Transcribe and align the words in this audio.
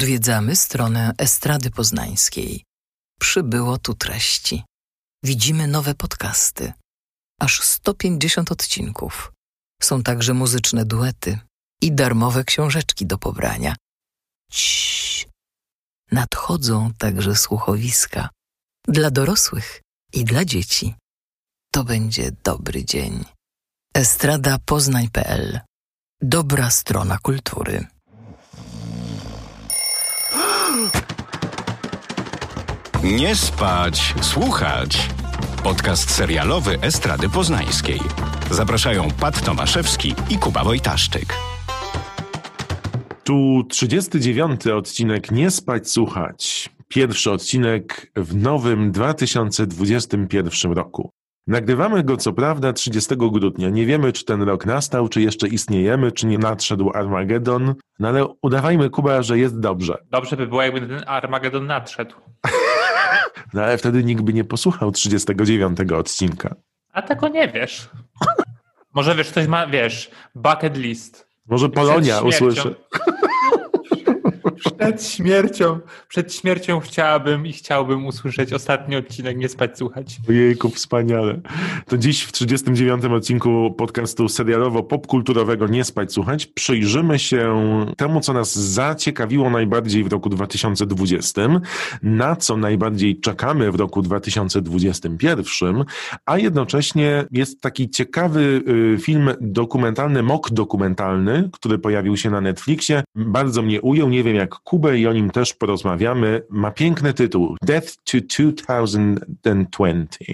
Odwiedzamy 0.00 0.56
stronę 0.56 1.12
Estrady 1.18 1.70
Poznańskiej. 1.70 2.64
Przybyło 3.20 3.78
tu 3.78 3.94
treści. 3.94 4.64
Widzimy 5.24 5.66
nowe 5.66 5.94
podcasty. 5.94 6.72
Aż 7.40 7.62
150 7.62 8.52
odcinków. 8.52 9.32
Są 9.82 10.02
także 10.02 10.34
muzyczne 10.34 10.84
duety 10.84 11.38
i 11.82 11.92
darmowe 11.92 12.44
książeczki 12.44 13.06
do 13.06 13.18
pobrania. 13.18 13.76
Ciii. 14.50 15.26
Nadchodzą 16.12 16.94
także 16.98 17.36
słuchowiska 17.36 18.28
dla 18.88 19.10
dorosłych 19.10 19.80
i 20.12 20.24
dla 20.24 20.44
dzieci. 20.44 20.94
To 21.72 21.84
będzie 21.84 22.32
dobry 22.44 22.84
dzień. 22.84 23.24
Estrada 23.94 24.58
Poznań.pl 24.66 25.60
Dobra 26.22 26.70
strona 26.70 27.18
kultury. 27.18 27.86
Nie 33.04 33.34
spać, 33.34 34.14
słuchać. 34.20 35.08
Podcast 35.64 36.10
serialowy 36.10 36.80
Estrady 36.80 37.28
Poznańskiej. 37.28 38.00
Zapraszają 38.50 39.08
Pat 39.20 39.44
Tomaszewski 39.44 40.14
i 40.30 40.38
Kuba 40.38 40.64
Wojtaszczyk. 40.64 41.34
Tu 43.24 43.64
39. 43.68 44.66
odcinek 44.66 45.30
Nie 45.30 45.50
spać, 45.50 45.90
słuchać. 45.90 46.70
Pierwszy 46.88 47.30
odcinek 47.30 48.12
w 48.16 48.36
nowym 48.36 48.92
2021 48.92 50.72
roku. 50.72 51.10
Nagrywamy 51.46 52.04
go 52.04 52.16
co 52.16 52.32
prawda 52.32 52.72
30 52.72 53.16
grudnia. 53.16 53.68
Nie 53.68 53.86
wiemy, 53.86 54.12
czy 54.12 54.24
ten 54.24 54.42
rok 54.42 54.66
nastał, 54.66 55.08
czy 55.08 55.20
jeszcze 55.20 55.48
istniejemy, 55.48 56.12
czy 56.12 56.26
nie 56.26 56.38
nadszedł 56.38 56.90
Armagedon, 56.94 57.74
no 57.98 58.08
ale 58.08 58.26
udawajmy, 58.42 58.90
Kuba, 58.90 59.22
że 59.22 59.38
jest 59.38 59.60
dobrze. 59.60 59.98
Dobrze 60.10 60.36
by 60.36 60.46
było, 60.46 60.62
jakby 60.62 60.80
ten 60.80 61.04
Armagedon 61.06 61.66
nadszedł. 61.66 62.14
No 63.54 63.62
ale 63.62 63.78
wtedy 63.78 64.04
nikt 64.04 64.22
by 64.22 64.32
nie 64.32 64.44
posłuchał 64.44 64.90
39 64.90 65.78
odcinka. 65.98 66.54
A 66.92 67.02
tego 67.02 67.28
nie 67.28 67.48
wiesz. 67.48 67.88
Może 68.94 69.14
wiesz, 69.14 69.30
ktoś 69.30 69.46
ma, 69.46 69.66
wiesz, 69.66 70.10
bucket 70.34 70.76
list. 70.76 71.28
Może 71.46 71.68
Polonia 71.68 72.20
usłyszy. 72.20 72.74
Przed 74.60 75.04
śmiercią, 75.04 75.80
przed 76.08 76.34
śmiercią 76.34 76.80
chciałabym 76.80 77.46
i 77.46 77.52
chciałbym 77.52 78.06
usłyszeć 78.06 78.52
ostatni 78.52 78.96
odcinek 78.96 79.36
Nie 79.36 79.48
spać, 79.48 79.78
słuchać. 79.78 80.16
Ojejku, 80.28 80.70
wspaniale. 80.70 81.40
To 81.86 81.98
dziś 81.98 82.22
w 82.22 82.32
39. 82.32 83.04
odcinku 83.04 83.74
podcastu 83.78 84.26
serialowo-popkulturowego 84.26 85.70
Nie 85.70 85.84
spać, 85.84 86.12
słuchać 86.12 86.46
przyjrzymy 86.46 87.18
się 87.18 87.56
temu, 87.96 88.20
co 88.20 88.32
nas 88.32 88.58
zaciekawiło 88.58 89.50
najbardziej 89.50 90.04
w 90.04 90.12
roku 90.12 90.28
2020, 90.28 91.42
na 92.02 92.36
co 92.36 92.56
najbardziej 92.56 93.20
czekamy 93.20 93.72
w 93.72 93.74
roku 93.74 94.02
2021, 94.02 95.84
a 96.26 96.38
jednocześnie 96.38 97.24
jest 97.30 97.60
taki 97.60 97.90
ciekawy 97.90 98.62
y, 98.94 98.98
film 99.00 99.30
dokumentalny, 99.40 100.22
mok 100.22 100.50
dokumentalny, 100.50 101.50
który 101.52 101.78
pojawił 101.78 102.16
się 102.16 102.30
na 102.30 102.40
Netflixie. 102.40 103.02
Bardzo 103.14 103.62
mnie 103.62 103.80
ujął, 103.80 104.08
nie 104.08 104.22
wiem 104.22 104.36
jak 104.36 104.49
Kubę 104.64 104.98
i 104.98 105.06
o 105.06 105.12
nim 105.12 105.30
też 105.30 105.54
porozmawiamy. 105.54 106.42
Ma 106.50 106.70
piękny 106.70 107.14
tytuł 107.14 107.56
Death 107.62 107.88
to 108.04 108.18
2020. 108.52 110.24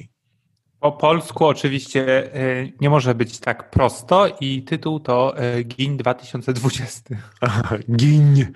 Po 0.81 0.93
polsku 0.93 1.47
oczywiście 1.47 2.35
e, 2.35 2.69
nie 2.81 2.91
może 2.91 3.15
być 3.15 3.41
tak 3.41 3.71
prosto 3.71 4.27
i 4.41 4.63
tytuł 4.63 5.01
to 5.01 5.39
e, 5.39 5.63
Gin 5.65 5.97
2020. 5.97 7.17
Aha, 7.41 7.77
giń, 7.91 8.47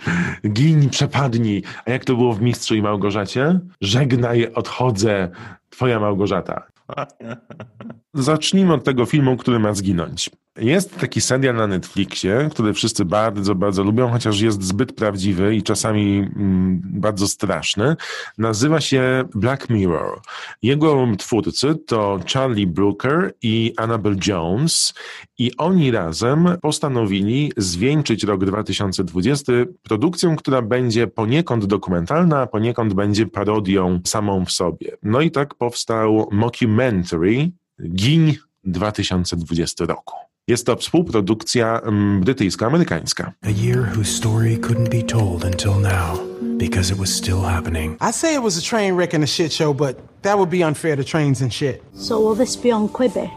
giń, 0.47 0.91
przepadnij. 0.91 1.63
A 1.85 1.91
jak 1.91 2.05
to 2.05 2.17
było 2.17 2.33
w 2.33 2.41
Mistrzu 2.41 2.75
i 2.75 2.83
Małgorzacie? 2.83 3.61
Żegnaj, 3.81 4.53
odchodzę, 4.55 5.29
twoja 5.71 6.01
Małgorzata. 6.01 6.63
Zacznijmy 8.15 8.75
od 8.75 8.85
tego 8.85 9.07
filmu, 9.07 9.37
który 9.37 9.59
ma 9.59 9.75
zginąć. 9.75 10.31
Jest 10.57 10.99
taki 10.99 11.21
serial 11.21 11.55
na 11.55 11.67
Netflixie, 11.67 12.49
który 12.51 12.73
wszyscy 12.73 13.05
bardzo, 13.05 13.55
bardzo 13.55 13.85
lubią, 13.85 14.09
chociaż 14.09 14.41
jest 14.41 14.63
zbyt 14.63 14.93
prawdziwy 14.93 15.57
i 15.57 15.63
czasami 15.63 16.19
mm, 16.19 16.81
bardzo 16.85 17.29
straszny. 17.29 17.97
Nazywa 18.39 18.81
się 18.81 19.25
Black 19.35 19.71
Mirror. 19.71 20.21
Jego 20.63 21.07
twórcy 21.19 21.75
to 21.87 22.21
Charlie 22.33 22.67
Brooker 22.67 23.33
i 23.43 23.73
Annabelle 23.77 24.17
Jones 24.27 24.95
i 25.39 25.57
oni 25.57 25.91
razem 25.91 26.49
postanowili 26.63 27.53
zwieńczyć 27.57 28.25
rok 28.25 28.45
2020 28.45 29.53
produkcją, 29.83 30.37
która 30.37 30.63
będzie 30.63 31.07
poniekąd 31.07 31.65
dokumentalna, 31.65 32.41
a 32.41 32.47
poniekąd 32.47 32.95
będzie 32.95 33.27
parodią 33.27 34.01
samą 34.07 34.45
w 34.45 34.53
sobie. 34.53 34.97
No 35.03 35.21
i 35.21 35.31
tak 35.31 35.55
powstał 35.55 36.29
mockumentary 36.33 37.51
Giń 37.95 38.35
2020 38.65 39.85
roku. 39.85 40.30
Jest 40.51 40.67
to 40.67 40.77
współprodukcja 40.77 41.81
mm, 41.81 42.21
brytyjsko-amerykańska. 42.25 43.33
A 43.43 43.51
year 43.51 43.79
whose 43.97 44.11
story 44.11 44.57
couldn't 44.57 44.89
be 44.89 45.03
told 45.03 45.45
until 45.45 45.75
now 45.75 46.21
because 46.59 46.93
it 46.93 46.99
was 46.99 47.09
still 47.09 47.41
happening. 47.41 47.97
I 48.11 48.13
say 48.13 48.35
it 48.35 48.43
was 48.43 48.59
a 48.59 48.63
train 48.71 48.97
wreck 48.97 49.15
and 49.15 49.25
a 49.25 49.27
shit 49.27 49.53
show, 49.53 49.75
but 49.75 49.97
that 50.23 50.37
would 50.37 50.51
be 50.51 50.67
unfair 50.67 50.97
to 50.97 51.05
trains 51.05 51.43
and 51.43 51.55
shit. 51.55 51.83
So 51.95 52.21
will 52.21 52.37
this 52.37 52.57
be 52.57 52.75
on 52.75 52.89
Quibi? 52.89 53.31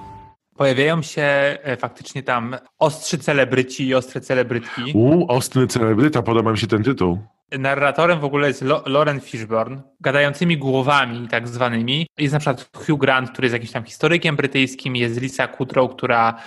Pojawiają 0.57 1.01
się 1.01 1.22
e, 1.22 1.78
faktycznie 1.78 2.24
tam 2.24 2.56
ostrzy 2.79 3.18
celebryci 3.18 3.88
i 3.88 3.95
ostre 3.95 4.22
celebrytki. 4.22 4.81
U, 4.94 5.25
ostry 5.28 5.68
celebryta, 5.68 6.22
podoba 6.22 6.51
mi 6.51 6.57
się 6.57 6.68
ten 6.68 6.84
tytuł. 6.84 7.18
Narratorem 7.59 8.19
w 8.19 8.24
ogóle 8.24 8.47
jest 8.47 8.62
Lo 8.62 8.84
Lauren 8.86 9.22
Fishburne, 9.22 9.81
gadającymi 10.00 10.58
głowami 10.58 11.28
tak 11.28 11.47
zwanymi. 11.47 12.08
Jest 12.18 12.34
na 12.34 12.40
przykład 12.40 12.69
Hugh 12.75 13.00
Grant, 13.00 13.31
który 13.31 13.46
jest 13.46 13.53
jakimś 13.53 13.72
tam 13.72 13.84
historykiem 13.84 14.36
brytyjskim, 14.36 14.96
jest 14.96 15.22
Lisa 15.22 15.47
Kudrow, 15.47 15.92
która 15.96 16.40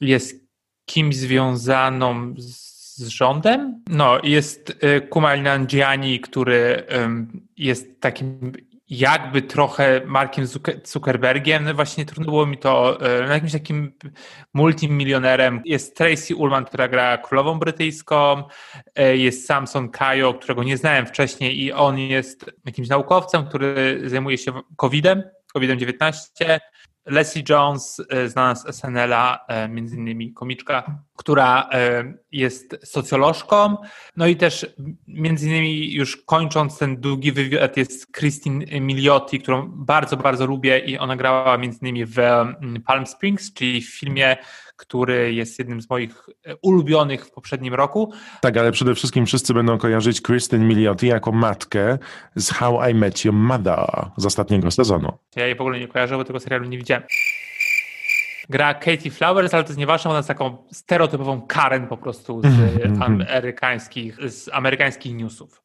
jest 0.00 0.46
kimś 0.86 1.16
związaną 1.16 2.34
z 2.38 3.08
rządem. 3.08 3.82
No, 3.88 4.18
jest 4.22 4.78
e, 4.80 5.00
Kumail 5.00 5.42
Nanjiani, 5.42 6.20
który 6.20 6.86
jest 7.56 8.00
takim 8.00 8.52
jakby 8.90 9.42
trochę 9.42 10.00
Markiem 10.06 10.46
Zuckerbergiem, 10.84 11.64
no 11.64 11.74
właśnie 11.74 12.04
trudno 12.04 12.24
było 12.24 12.46
mi 12.46 12.58
to, 12.58 12.98
no 13.00 13.34
jakimś 13.34 13.52
takim 13.52 13.92
multimilionerem. 14.54 15.60
Jest 15.64 15.96
Tracy 15.96 16.36
Ullman, 16.36 16.64
która 16.64 16.88
gra 16.88 17.18
królową 17.18 17.58
brytyjską, 17.58 18.42
e, 18.94 19.16
jest 19.16 19.46
Samson 19.46 19.88
Kajo, 19.88 20.34
którego 20.34 20.62
nie 20.62 20.76
znałem 20.76 21.06
wcześniej 21.06 21.62
i 21.62 21.72
on 21.72 21.98
jest 21.98 22.50
jakimś 22.64 22.88
naukowcem, 22.88 23.46
który 23.46 24.00
zajmuje 24.04 24.38
się 24.38 24.52
COVID-em, 24.76 25.22
COVID-19 25.54 26.60
Leslie 27.06 27.42
Jones, 27.48 28.02
e, 28.10 28.28
znana 28.28 28.54
z 28.54 28.66
SNL-a, 28.66 29.44
e, 29.48 29.68
między 29.68 29.96
innymi 29.96 30.32
komiczka, 30.32 31.02
która 31.16 31.68
e, 31.72 32.14
jest 32.32 32.76
socjolożką. 32.84 33.76
No 34.16 34.26
i 34.26 34.36
też 34.36 34.66
między 35.08 35.46
innymi 35.46 35.94
już 35.94 36.16
kończąc 36.16 36.78
ten 36.78 36.96
długi 36.96 37.32
wywiad 37.32 37.76
jest 37.76 38.12
Christine 38.12 38.80
Miliotti, 38.80 39.40
którą 39.40 39.68
bardzo, 39.68 40.16
bardzo 40.16 40.46
lubię 40.46 40.78
i 40.78 40.98
ona 40.98 41.16
grała 41.16 41.58
między 41.58 41.78
innymi 41.82 42.06
w 42.06 42.18
mm, 42.18 42.82
Palm 42.86 43.06
Springs, 43.06 43.52
czyli 43.52 43.82
w 43.82 43.98
filmie 43.98 44.36
który 44.76 45.34
jest 45.34 45.58
jednym 45.58 45.80
z 45.80 45.90
moich 45.90 46.28
e, 46.44 46.56
ulubionych 46.62 47.26
w 47.26 47.30
poprzednim 47.30 47.74
roku. 47.74 48.12
Tak, 48.40 48.56
ale 48.56 48.72
przede 48.72 48.94
wszystkim 48.94 49.26
wszyscy 49.26 49.54
będą 49.54 49.78
kojarzyć 49.78 50.20
Kristen 50.20 50.68
Milioti 50.68 51.06
jako 51.06 51.32
matkę 51.32 51.98
z 52.34 52.50
How 52.50 52.88
I 52.90 52.94
Met 52.94 53.24
Your 53.24 53.34
Mother 53.34 54.10
z 54.16 54.26
ostatniego 54.26 54.70
sezonu. 54.70 55.12
Ja 55.36 55.46
jej 55.46 55.56
w 55.56 55.60
ogóle 55.60 55.80
nie 55.80 55.88
kojarzę, 55.88 56.16
bo 56.16 56.24
tego 56.24 56.40
serialu 56.40 56.64
nie 56.64 56.78
widziałem 56.78 57.02
gra 58.48 58.74
Katie 58.74 59.10
Flowers, 59.10 59.54
ale 59.54 59.64
to 59.64 59.68
jest 59.68 59.78
nieważne, 59.78 60.10
ona 60.10 60.18
jest 60.18 60.28
taką 60.28 60.56
stereotypową 60.72 61.42
Karen 61.42 61.86
po 61.86 61.96
prostu 61.96 62.40
z 62.42 62.44
Mhm, 62.44 62.92
mhm. 62.92 63.02
amerykańskich, 63.02 64.30
z 64.30 64.48
amerykańskich 64.52 65.14
newsów. 65.14 65.62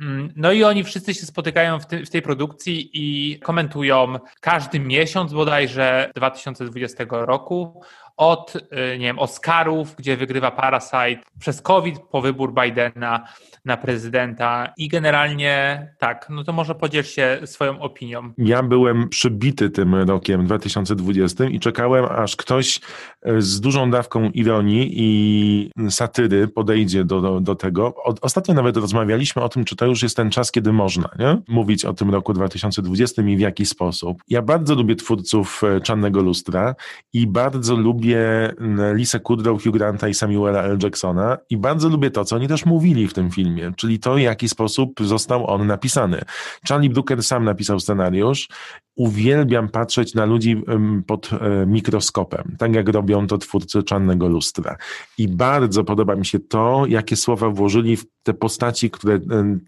Mm, 0.00 0.32
No 0.36 0.52
i 0.52 0.64
oni 0.64 0.84
wszyscy 0.84 1.14
się 1.14 1.26
spotykają 1.26 1.80
w, 1.80 1.86
ty, 1.86 2.06
w 2.06 2.10
tej 2.10 2.22
produkcji 2.22 2.90
i 2.92 3.38
komentują 3.40 4.14
każdy 4.40 4.80
miesiąc 4.80 5.32
bodajże 5.32 6.10
2020 6.14 7.04
roku 7.10 7.82
od, 8.20 8.56
y, 8.56 8.98
nie 8.98 9.06
wiem, 9.06 9.18
Oscarów, 9.18 9.94
gdzie 9.98 10.16
wygrywa 10.16 10.50
Parasite, 10.50 11.20
przez 11.38 11.62
COVID 11.62 11.98
po 12.10 12.20
wybór 12.20 12.54
Bidena 12.54 13.24
na 13.64 13.76
prezydenta 13.76 14.72
i 14.76 14.88
generalnie 14.88 15.86
tak, 15.98 16.26
no 16.30 16.44
to 16.44 16.52
może 16.52 16.74
podziel 16.74 17.04
się 17.04 17.40
swoją 17.44 17.80
opinią. 17.80 18.32
Ja 18.38 18.62
byłem 18.62 19.08
przybity 19.08 19.70
tym 19.70 19.94
rokiem 19.94 20.46
2020 20.46 21.44
i 21.44 21.60
czekałem, 21.60 22.04
aż 22.04 22.36
ktoś 22.36 22.80
e, 23.22 23.42
z 23.42 23.60
dużą 23.60 23.90
dawką 23.90 24.30
ironii 24.30 24.92
i 24.94 25.70
satyry 25.90 26.48
podejdzie 26.48 27.04
do, 27.04 27.20
do, 27.20 27.40
do 27.40 27.54
tego. 27.54 27.94
Ostatnio 28.22 28.54
nawet 28.54 28.76
rozmawialiśmy 28.76 29.42
o 29.42 29.48
tym, 29.48 29.64
czy 29.64 29.76
to 29.76 29.86
już 29.86 30.02
jest 30.02 30.16
ten 30.16 30.30
czas, 30.30 30.52
kiedy 30.52 30.72
można 30.72 31.08
nie? 31.18 31.38
mówić 31.48 31.84
o 31.84 31.94
tym 31.94 32.10
roku 32.10 32.32
2020 32.32 33.22
i 33.22 33.36
w 33.36 33.40
jaki 33.40 33.66
sposób. 33.66 34.22
Ja 34.28 34.42
bardzo 34.42 34.74
lubię 34.74 34.96
twórców 34.96 35.62
e, 35.64 35.80
Czarnego 35.80 36.22
Lustra 36.22 36.74
i 37.12 37.26
bardzo 37.26 37.76
lubię 37.76 38.09
lubię 38.10 38.54
Lisę 38.94 39.20
Kudrow, 39.20 39.62
Hugh 39.62 39.72
Granta 39.72 40.08
i 40.08 40.14
Samuela 40.14 40.62
L. 40.62 40.78
Jacksona 40.82 41.38
i 41.50 41.56
bardzo 41.56 41.88
lubię 41.88 42.10
to, 42.10 42.24
co 42.24 42.36
oni 42.36 42.48
też 42.48 42.66
mówili 42.66 43.08
w 43.08 43.14
tym 43.14 43.30
filmie, 43.30 43.72
czyli 43.76 43.98
to, 43.98 44.14
w 44.14 44.20
jaki 44.20 44.48
sposób 44.48 45.00
został 45.00 45.46
on 45.46 45.66
napisany. 45.66 46.20
Charlie 46.68 46.90
Brooker 46.90 47.22
sam 47.22 47.44
napisał 47.44 47.80
scenariusz. 47.80 48.48
Uwielbiam 48.96 49.68
patrzeć 49.68 50.14
na 50.14 50.24
ludzi 50.24 50.62
pod 51.06 51.30
e, 51.32 51.66
mikroskopem, 51.66 52.56
tak 52.58 52.74
jak 52.74 52.88
robią 52.88 53.26
to 53.26 53.38
twórcy 53.38 53.82
Czarnego 53.82 54.28
Lustra. 54.28 54.76
I 55.18 55.28
bardzo 55.28 55.84
podoba 55.84 56.16
mi 56.16 56.26
się 56.26 56.38
to, 56.38 56.84
jakie 56.88 57.16
słowa 57.16 57.50
włożyli 57.50 57.96
w 57.96 58.04
te 58.22 58.34
postaci, 58.34 58.90
które 58.90 59.14
e, 59.14 59.20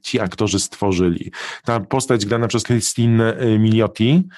ci 0.03 0.21
aktorzy 0.21 0.61
stworzyli. 0.61 1.33
Ta 1.65 1.81
postać 1.81 2.27
grana 2.27 2.49
przez 2.49 2.63
Christine 2.63 3.37
e, 3.37 3.59
Miliotti, 3.59 4.29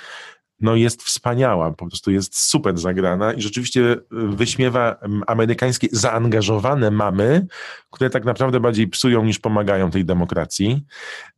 no 0.61 0.77
jest 0.77 1.03
wspaniała, 1.03 1.73
po 1.73 1.87
prostu 1.87 2.11
jest 2.11 2.39
super 2.39 2.79
zagrana 2.79 3.33
i 3.33 3.43
rzeczywiście 3.43 3.81
y, 3.93 3.99
wyśmiewa 4.11 4.97
mm, 5.03 5.23
amerykańskie 5.27 5.89
zaangażowane 5.93 6.91
mamy, 6.91 7.47
które 7.91 8.11
tak 8.11 8.25
naprawdę 8.25 8.61
bardziej 8.61 8.89
psują 8.89 9.25
niż 9.25 9.39
pomagają 9.39 9.91
tej 9.91 10.05
demokracji 10.05 10.85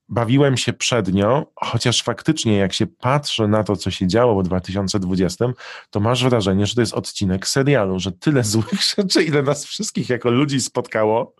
bawiłem 0.08 0.56
się 0.56 0.72
przednio, 0.72 1.52
chociaż 1.54 2.02
faktycznie 2.02 2.56
jak 2.56 2.72
się 2.72 2.86
patrzy 2.86 3.48
na 3.48 3.64
to, 3.64 3.76
co 3.76 3.90
się 3.90 4.06
działo 4.06 4.42
w 4.42 4.44
2020, 4.44 5.46
to 5.90 6.00
masz 6.00 6.24
wrażenie, 6.24 6.66
że 6.66 6.74
to 6.74 6.80
jest 6.80 6.94
odcinek 6.94 7.46
serialu, 7.46 7.98
że 7.98 8.12
tyle 8.12 8.44
złych 8.56 8.82
rzeczy, 8.96 9.22
ile 9.22 9.42
nas 9.42 9.64
wszystkich 9.64 10.08
jako 10.08 10.30
ludzi 10.30 10.60
spotkało, 10.60 11.34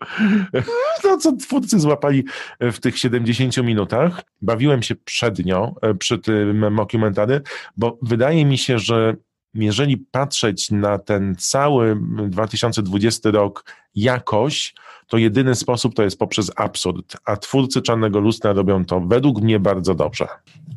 to 1.01 1.17
co 1.17 1.35
twórcy 1.35 1.79
złapali 1.79 2.23
w 2.59 2.79
tych 2.79 2.97
70 2.97 3.57
minutach. 3.57 4.21
Bawiłem 4.41 4.83
się 4.83 4.95
przednio 4.95 5.75
e, 5.81 5.93
przy 5.93 6.19
tym 6.19 6.73
mockumentary, 6.73 7.41
bo 7.77 7.97
wydaje 8.01 8.45
mi 8.45 8.57
się, 8.57 8.79
że 8.79 9.15
jeżeli 9.63 9.97
patrzeć 9.97 10.71
na 10.71 10.99
ten 10.99 11.35
cały 11.35 11.97
2020 12.29 13.31
rok 13.31 13.65
jakoś, 13.95 14.73
to 15.07 15.17
jedyny 15.17 15.55
sposób 15.55 15.95
to 15.95 16.03
jest 16.03 16.19
poprzez 16.19 16.51
absurd, 16.55 17.17
a 17.25 17.37
twórcy 17.37 17.81
Czarnego 17.81 18.19
Lustra 18.19 18.53
robią 18.53 18.85
to 18.85 18.99
według 18.99 19.41
mnie 19.41 19.59
bardzo 19.59 19.95
dobrze. 19.95 20.27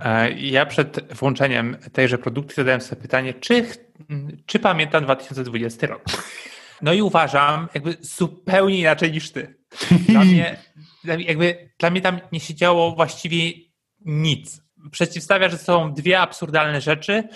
E, 0.04 0.32
ja 0.32 0.66
przed 0.66 1.14
włączeniem 1.14 1.76
tejże 1.92 2.18
produkcji 2.18 2.56
zadałem 2.56 2.80
sobie 2.80 3.02
pytanie, 3.02 3.34
czy, 3.34 3.66
czy 4.46 4.58
pamiętam 4.58 5.04
2020 5.04 5.86
rok? 5.86 6.04
No 6.82 6.92
i 6.92 7.02
uważam 7.02 7.68
jakby 7.74 7.96
zupełnie 8.00 8.78
inaczej 8.78 9.12
niż 9.12 9.30
ty. 9.30 9.54
Dla 10.08 10.24
mnie, 10.24 10.56
jakby, 11.18 11.70
dla 11.78 11.90
mnie 11.90 12.00
tam 12.00 12.20
nie 12.32 12.40
się 12.40 12.54
działo 12.54 12.92
właściwie 12.92 13.52
nic. 14.04 14.62
Przeciwstawia, 14.90 15.48
że 15.48 15.58
są 15.58 15.94
dwie 15.94 16.20
absurdalne 16.20 16.80
rzeczy, 16.80 17.28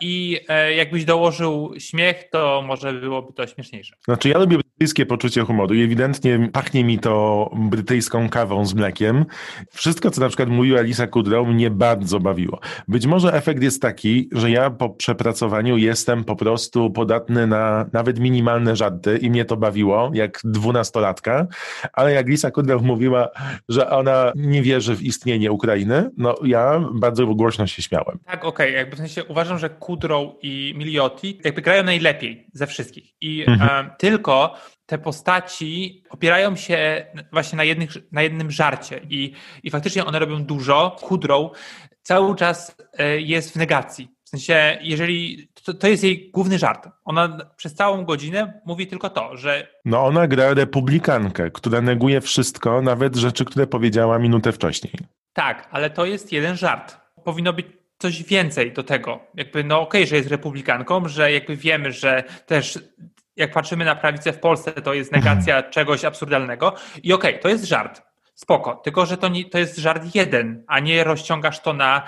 I 0.00 0.40
e, 0.48 0.74
jakbyś 0.74 1.04
dołożył 1.04 1.74
śmiech, 1.78 2.30
to 2.30 2.62
może 2.66 2.92
byłoby 2.92 3.32
to 3.32 3.46
śmieszniejsze. 3.46 3.96
Znaczy, 4.04 4.28
ja 4.28 4.38
lubię 4.38 4.58
brytyjskie 4.58 5.06
poczucie 5.06 5.42
humoru 5.42 5.74
i 5.74 5.82
ewidentnie 5.82 6.48
pachnie 6.52 6.84
mi 6.84 6.98
to 6.98 7.50
brytyjską 7.56 8.28
kawą 8.28 8.66
z 8.66 8.74
mlekiem. 8.74 9.24
Wszystko, 9.70 10.10
co 10.10 10.20
na 10.20 10.28
przykład 10.28 10.48
mówiła 10.48 10.80
Lisa 10.80 11.06
Kudrow, 11.06 11.48
mnie 11.48 11.70
bardzo 11.70 12.20
bawiło. 12.20 12.60
Być 12.88 13.06
może 13.06 13.32
efekt 13.32 13.62
jest 13.62 13.82
taki, 13.82 14.28
że 14.32 14.50
ja 14.50 14.70
po 14.70 14.90
przepracowaniu 14.90 15.76
jestem 15.76 16.24
po 16.24 16.36
prostu 16.36 16.90
podatny 16.90 17.46
na 17.46 17.86
nawet 17.92 18.20
minimalne 18.20 18.76
żarty 18.76 19.18
i 19.18 19.30
mnie 19.30 19.44
to 19.44 19.56
bawiło, 19.56 20.10
jak 20.14 20.40
dwunastolatka, 20.44 21.46
ale 21.92 22.12
jak 22.12 22.28
Lisa 22.28 22.50
Kudrow 22.50 22.82
mówiła, 22.82 23.28
że 23.68 23.90
ona 23.90 24.32
nie 24.34 24.62
wierzy 24.62 24.96
w 24.96 25.02
istnienie 25.02 25.52
Ukrainy, 25.52 26.10
no 26.16 26.34
ja 26.44 26.80
bardzo 26.94 27.26
głośno 27.26 27.66
się 27.66 27.82
śmiałem. 27.82 28.18
Tak, 28.24 28.44
okej, 28.44 28.68
okay. 28.68 28.70
jakby 28.70 28.96
w 28.96 28.98
sensie 28.98 29.24
uważam, 29.24 29.45
uważam, 29.46 29.58
że 29.58 29.70
Kudrow 29.70 30.34
i 30.42 30.74
Miliotti 30.76 31.40
jakby 31.44 31.62
grają 31.62 31.82
najlepiej 31.82 32.46
ze 32.52 32.66
wszystkich. 32.66 33.12
I 33.20 33.44
mhm. 33.48 33.90
tylko 33.98 34.54
te 34.86 34.98
postaci 34.98 36.02
opierają 36.10 36.56
się 36.56 37.06
właśnie 37.32 37.56
na, 37.56 37.64
jednych, 37.64 37.90
na 38.12 38.22
jednym 38.22 38.50
żarcie 38.50 39.00
i, 39.10 39.32
i 39.62 39.70
faktycznie 39.70 40.04
one 40.04 40.18
robią 40.18 40.44
dużo. 40.44 40.96
Kudrow 41.00 41.50
cały 42.02 42.36
czas 42.36 42.76
e, 42.98 43.20
jest 43.20 43.52
w 43.52 43.56
negacji. 43.56 44.08
W 44.24 44.28
sensie, 44.28 44.78
jeżeli 44.82 45.48
to, 45.64 45.74
to, 45.74 45.88
jest 45.88 46.04
jej 46.04 46.30
główny 46.30 46.58
żart. 46.58 46.88
Ona 47.04 47.38
przez 47.56 47.74
całą 47.74 48.04
godzinę 48.04 48.60
mówi 48.66 48.86
tylko 48.86 49.10
to, 49.10 49.36
że. 49.36 49.68
No, 49.84 50.06
ona 50.06 50.26
gra 50.26 50.54
republikankę, 50.54 51.50
która 51.50 51.80
neguje 51.80 52.20
wszystko, 52.20 52.82
nawet 52.82 53.16
rzeczy, 53.16 53.44
które 53.44 53.66
powiedziała 53.66 54.18
minutę 54.18 54.52
wcześniej. 54.52 54.92
Tak, 55.32 55.68
ale 55.70 55.90
to 55.90 56.06
jest 56.06 56.32
jeden 56.32 56.56
żart. 56.56 56.96
Powinno 57.24 57.52
być 57.52 57.66
coś 57.98 58.22
więcej 58.22 58.72
do 58.72 58.82
tego. 58.82 59.20
Jakby, 59.34 59.64
no 59.64 59.80
okej, 59.80 60.00
okay, 60.00 60.06
że 60.06 60.16
jest 60.16 60.28
republikanką, 60.28 61.08
że 61.08 61.32
jakby 61.32 61.56
wiemy, 61.56 61.92
że 61.92 62.24
też 62.46 62.78
jak 63.36 63.52
patrzymy 63.52 63.84
na 63.84 63.96
prawicę 63.96 64.32
w 64.32 64.38
Polsce, 64.38 64.72
to 64.72 64.94
jest 64.94 65.12
negacja 65.12 65.56
mhm. 65.56 65.72
czegoś 65.72 66.04
absurdalnego 66.04 66.74
i 67.02 67.12
okej, 67.12 67.30
okay, 67.30 67.42
to 67.42 67.48
jest 67.48 67.64
żart. 67.64 68.02
Spoko, 68.34 68.74
tylko 68.74 69.06
że 69.06 69.16
to, 69.16 69.28
nie, 69.28 69.50
to 69.50 69.58
jest 69.58 69.76
żart 69.76 70.14
jeden, 70.14 70.64
a 70.66 70.80
nie 70.80 71.04
rozciągasz 71.04 71.60
to 71.60 71.72
na 71.72 72.02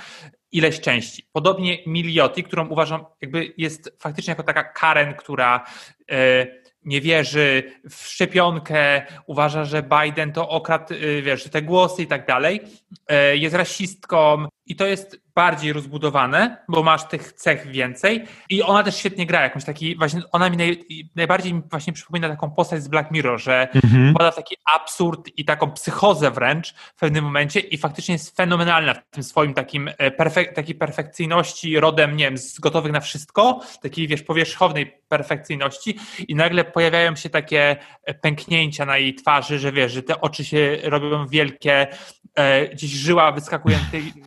ileś 0.52 0.81
części. 0.81 1.29
Podobnie 1.32 1.79
Miliotti, 1.87 2.44
którą 2.44 2.69
uważam 2.69 3.05
jakby 3.20 3.55
jest 3.56 3.96
faktycznie 4.00 4.31
jako 4.31 4.43
taka 4.43 4.64
Karen, 4.64 5.14
która 5.14 5.67
e, 6.11 6.46
nie 6.85 7.00
wierzy 7.00 7.73
w 7.90 7.94
szczepionkę, 7.94 9.06
uważa, 9.26 9.64
że 9.64 9.82
Biden 9.82 10.32
to 10.32 10.49
okradł, 10.49 10.94
e, 10.94 11.23
wiesz, 11.23 11.44
te 11.50 11.62
głosy 11.62 12.02
i 12.02 12.06
tak 12.06 12.26
dalej, 12.26 12.61
e, 13.08 13.37
jest 13.37 13.55
rasistką 13.55 14.46
i 14.67 14.76
to 14.76 14.87
jest 14.87 15.20
bardziej 15.38 15.73
rozbudowane, 15.73 16.56
bo 16.69 16.82
masz 16.82 17.05
tych 17.08 17.32
cech 17.32 17.67
więcej 17.67 18.25
i 18.50 18.62
ona 18.62 18.82
też 18.82 18.96
świetnie 18.96 19.26
gra, 19.26 19.43
jakąś 19.43 19.64
taki, 19.64 19.96
właśnie 19.96 20.20
ona 20.32 20.50
mi 20.50 20.56
naj, 20.56 20.85
najbardziej 21.17 21.55
mi 21.55 21.62
właśnie 21.70 21.93
przypomina 21.93 22.29
taką 22.29 22.50
postać 22.50 22.82
z 22.82 22.88
Black 22.88 23.11
Mirror, 23.11 23.40
że 23.40 23.69
mhm. 23.75 24.14
w 24.32 24.35
taki 24.37 24.56
absurd 24.75 25.31
i 25.37 25.44
taką 25.44 25.70
psychozę 25.70 26.31
wręcz 26.31 26.75
w 26.75 27.00
pewnym 27.00 27.25
momencie 27.25 27.61
i 27.61 27.79
faktycznie 27.79 28.12
jest 28.12 28.37
fenomenalna 28.37 28.94
w 28.94 29.11
tym 29.11 29.23
swoim 29.23 29.55
takim 29.55 29.90
e, 29.99 30.11
perfek 30.11 30.55
takiej 30.55 30.75
perfekcyjności 30.75 31.81
rodem, 31.81 32.17
nie 32.17 32.25
wiem, 32.25 32.38
z 32.38 32.61
gotowych 32.61 32.93
na 32.93 33.00
wszystko, 33.00 33.61
takiej, 33.82 34.08
wiesz, 34.08 34.23
powierzchownej 34.23 34.99
perfekcyjności 35.08 35.99
i 36.29 36.35
nagle 36.35 36.64
pojawiają 36.64 37.17
się 37.17 37.31
takie 37.31 37.76
e, 38.05 38.14
pęknięcia 38.14 38.87
na 38.87 38.99
jej 38.99 39.14
twarzy, 39.14 39.58
że 39.58 39.73
wiesz, 39.73 39.93
że 39.93 40.02
te 40.02 40.20
oczy 40.20 40.44
się 40.44 40.79
robią 40.82 41.26
wielkie, 41.26 41.87
e, 42.35 42.69
gdzieś 42.69 42.90
żyła 42.90 43.32
wyskakuje 43.32 43.79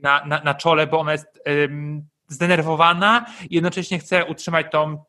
na, 0.02 0.25
na, 0.25 0.42
na 0.44 0.54
czole, 0.54 0.88
bo 0.88 1.00
ona 1.01 1.12
jest 1.12 1.42
zdenerwowana 2.27 3.25
i 3.50 3.56
jednocześnie 3.56 4.00
chce 4.00 4.25
utrzymać 4.25 4.65
tą 4.71 5.03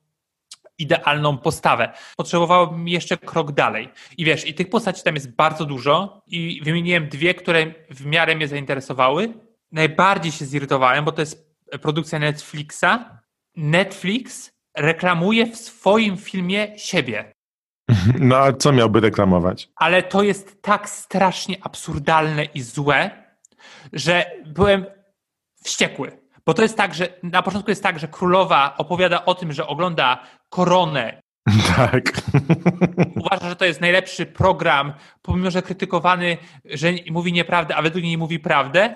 idealną 0.79 1.39
postawę. 1.39 1.93
Potrzebowałbym 2.17 2.89
jeszcze 2.89 3.17
krok 3.17 3.53
dalej. 3.53 3.89
I 4.19 4.25
wiesz, 4.25 4.47
i 4.47 4.55
tych 4.55 4.71
postaci 4.71 5.03
tam 5.03 5.15
jest 5.15 5.35
bardzo 5.35 5.65
dużo 5.65 6.23
i 6.27 6.61
wymieniłem 6.65 7.09
dwie, 7.09 7.35
które 7.35 7.67
w 7.91 8.06
miarę 8.06 8.37
mnie 8.37 8.49
zainteresowały. 8.49 9.34
Najbardziej 9.72 10.32
się 10.32 10.44
zirytowałem, 10.44 11.05
bo 11.05 11.13
to 11.13 11.22
jest 11.22 11.56
produkcja 11.82 12.19
Netflixa. 12.19 13.20
Netflix 13.56 14.53
reklamuje 14.77 15.46
w 15.46 15.56
swoim 15.56 16.17
filmie 16.17 16.79
siebie. 16.79 17.32
No 18.19 18.37
a 18.37 18.53
co 18.53 18.72
miałby 18.72 19.01
reklamować? 19.01 19.69
Ale 19.77 20.03
to 20.03 20.22
jest 20.22 20.63
tak 20.63 20.89
strasznie 20.89 21.56
absurdalne 21.63 22.44
i 22.44 22.63
złe, 22.63 23.11
że 23.93 24.31
byłem 24.46 24.87
wściekły. 25.65 26.19
Bo 26.47 26.55
to 26.55 26.63
jest 26.63 26.77
tak, 26.77 26.95
że 26.95 27.09
na 27.23 27.43
początku 27.43 27.71
jest 27.71 27.83
tak, 27.83 27.99
że 27.99 28.09
królowa 28.09 28.75
opowiada 28.79 29.25
o 29.25 29.35
tym, 29.35 29.53
że 29.53 29.67
ogląda 29.67 30.23
koronę. 30.49 31.23
Tak. 31.77 32.03
Uważa, 33.17 33.49
że 33.49 33.57
to 33.57 33.65
jest 33.65 33.81
najlepszy 33.81 34.27
program, 34.27 34.93
pomimo 35.23 35.51
że 35.51 35.63
krytykowany, 35.63 36.37
że 36.65 36.93
mówi 37.11 37.33
nieprawdę, 37.33 37.77
a 37.77 37.83
według 37.83 38.05
niej 38.05 38.19
mówi 38.19 38.39
prawdę. 38.39 38.95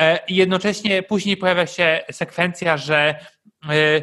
E, 0.00 0.26
I 0.28 0.36
jednocześnie 0.36 1.02
później 1.02 1.36
pojawia 1.36 1.66
się 1.66 2.00
sekwencja, 2.10 2.76
że 2.76 3.20
e, 3.68 4.02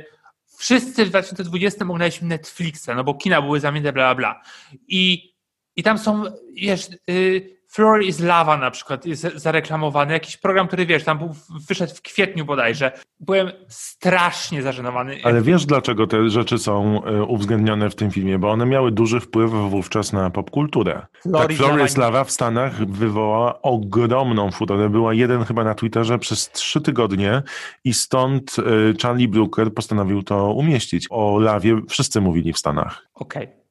wszyscy 0.58 1.06
w 1.06 1.10
2020 1.10 1.86
oglądaliśmy 1.86 2.28
Netflixa, 2.28 2.90
no 2.96 3.04
bo 3.04 3.14
kina 3.14 3.42
były 3.42 3.60
zamienione, 3.60 3.94
bla, 3.94 4.16
bla, 4.16 4.16
bla. 4.16 4.42
I, 4.88 5.34
i 5.76 5.84
tam 5.84 5.98
są, 5.98 6.24
wiesz, 6.56 6.90
y, 7.10 7.58
Floor 7.76 8.04
is 8.04 8.20
Lava 8.20 8.58
na 8.58 8.72
przykład 8.72 9.06
jest 9.06 9.28
zareklamowany, 9.36 10.14
jakiś 10.14 10.38
program, 10.38 10.68
który 10.68 10.86
wiesz, 10.86 11.04
tam 11.04 11.18
był, 11.18 11.36
wyszedł 11.70 11.96
w 11.96 12.02
kwietniu 12.02 12.46
bodajże. 12.46 12.92
Byłem 13.20 13.52
strasznie 13.68 14.62
zażenowany. 14.62 15.18
Ale 15.24 15.42
wiesz 15.42 15.66
dlaczego 15.66 16.08
te 16.08 16.30
rzeczy 16.30 16.58
są 16.58 17.04
e, 17.04 17.24
uwzględnione 17.24 17.90
w 17.90 17.96
tym 17.96 18.12
filmie? 18.12 18.40
Bo 18.40 18.52
one 18.52 18.66
miały 18.66 18.92
duży 18.92 19.20
wpływ 19.20 19.52
wówczas 19.52 20.14
na 20.14 20.30
popkulturę. 20.30 21.06
Tak, 21.34 21.54
Floor 21.54 21.86
is 21.86 21.98
Lava 21.98 22.24
w 22.24 22.32
Stanach 22.32 22.86
wywołała 22.86 23.62
ogromną 23.62 24.52
furorę. 24.52 24.90
Była 24.90 25.14
jeden 25.14 25.44
chyba 25.44 25.64
na 25.64 25.76
Twitterze 25.76 26.20
przez 26.20 26.52
trzy 26.52 26.82
tygodnie 26.82 27.44
i 27.84 27.94
stąd 27.94 28.56
e, 28.60 28.64
Charlie 29.02 29.28
Brooker 29.28 29.74
postanowił 29.74 30.24
to 30.24 30.54
umieścić. 30.54 31.08
O 31.10 31.40
lawie 31.40 31.82
wszyscy 31.90 32.22
mówili 32.22 32.54
w 32.54 32.58
Stanach. 32.58 33.08
Okej. 33.16 33.44
Okay. 33.44 33.65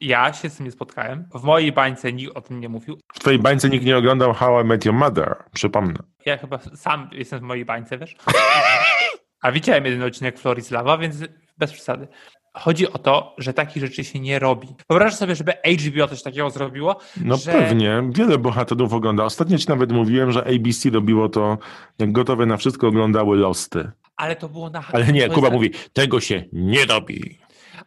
Ja 0.00 0.32
się 0.32 0.50
z 0.50 0.56
tym 0.56 0.66
nie 0.66 0.72
spotkałem. 0.72 1.28
W 1.34 1.42
mojej 1.42 1.72
bańce 1.72 2.12
nikt 2.12 2.36
o 2.36 2.40
tym 2.40 2.60
nie 2.60 2.68
mówił. 2.68 2.98
W 3.12 3.18
twojej 3.20 3.38
bańce 3.38 3.68
nikt 3.68 3.84
nie 3.84 3.96
oglądał 3.96 4.32
How 4.32 4.60
I 4.60 4.64
Met 4.64 4.84
Your 4.84 4.94
Mother, 4.94 5.36
przypomnę. 5.52 5.98
Ja 6.26 6.36
chyba 6.38 6.58
sam 6.58 7.10
jestem 7.12 7.38
w 7.38 7.42
mojej 7.42 7.64
bańce, 7.64 7.98
wiesz? 7.98 8.16
A 9.42 9.52
widziałem 9.52 9.84
jeden 9.84 10.02
odcinek 10.02 10.38
Florislawa, 10.38 10.98
więc 10.98 11.16
bez 11.58 11.72
przesady. 11.72 12.08
chodzi 12.54 12.92
o 12.92 12.98
to, 12.98 13.34
że 13.38 13.52
takich 13.54 13.82
rzeczy 13.82 14.04
się 14.04 14.20
nie 14.20 14.38
robi. 14.38 14.68
Wyobrażasz 14.88 15.18
sobie, 15.18 15.34
żeby 15.34 15.52
HBO 15.52 16.08
coś 16.08 16.22
takiego 16.22 16.50
zrobiło? 16.50 16.98
No 17.24 17.36
że... 17.36 17.52
pewnie, 17.52 18.02
wiele 18.10 18.38
bohaterów 18.38 18.92
ogląda. 18.92 19.24
Ostatnio 19.24 19.58
ci 19.58 19.68
nawet 19.68 19.92
mówiłem, 19.92 20.32
że 20.32 20.40
ABC 20.46 20.90
robiło 20.90 21.28
to, 21.28 21.58
jak 21.98 22.12
gotowe 22.12 22.46
na 22.46 22.56
wszystko 22.56 22.88
oglądały 22.88 23.36
Losty. 23.36 23.90
Ale 24.16 24.36
to 24.36 24.48
było 24.48 24.70
na 24.70 24.82
Ale 24.92 25.06
nie, 25.06 25.28
Kuba 25.28 25.50
mówi, 25.50 25.70
tego 25.92 26.20
się 26.20 26.44
nie 26.52 26.84
robi. 26.84 27.38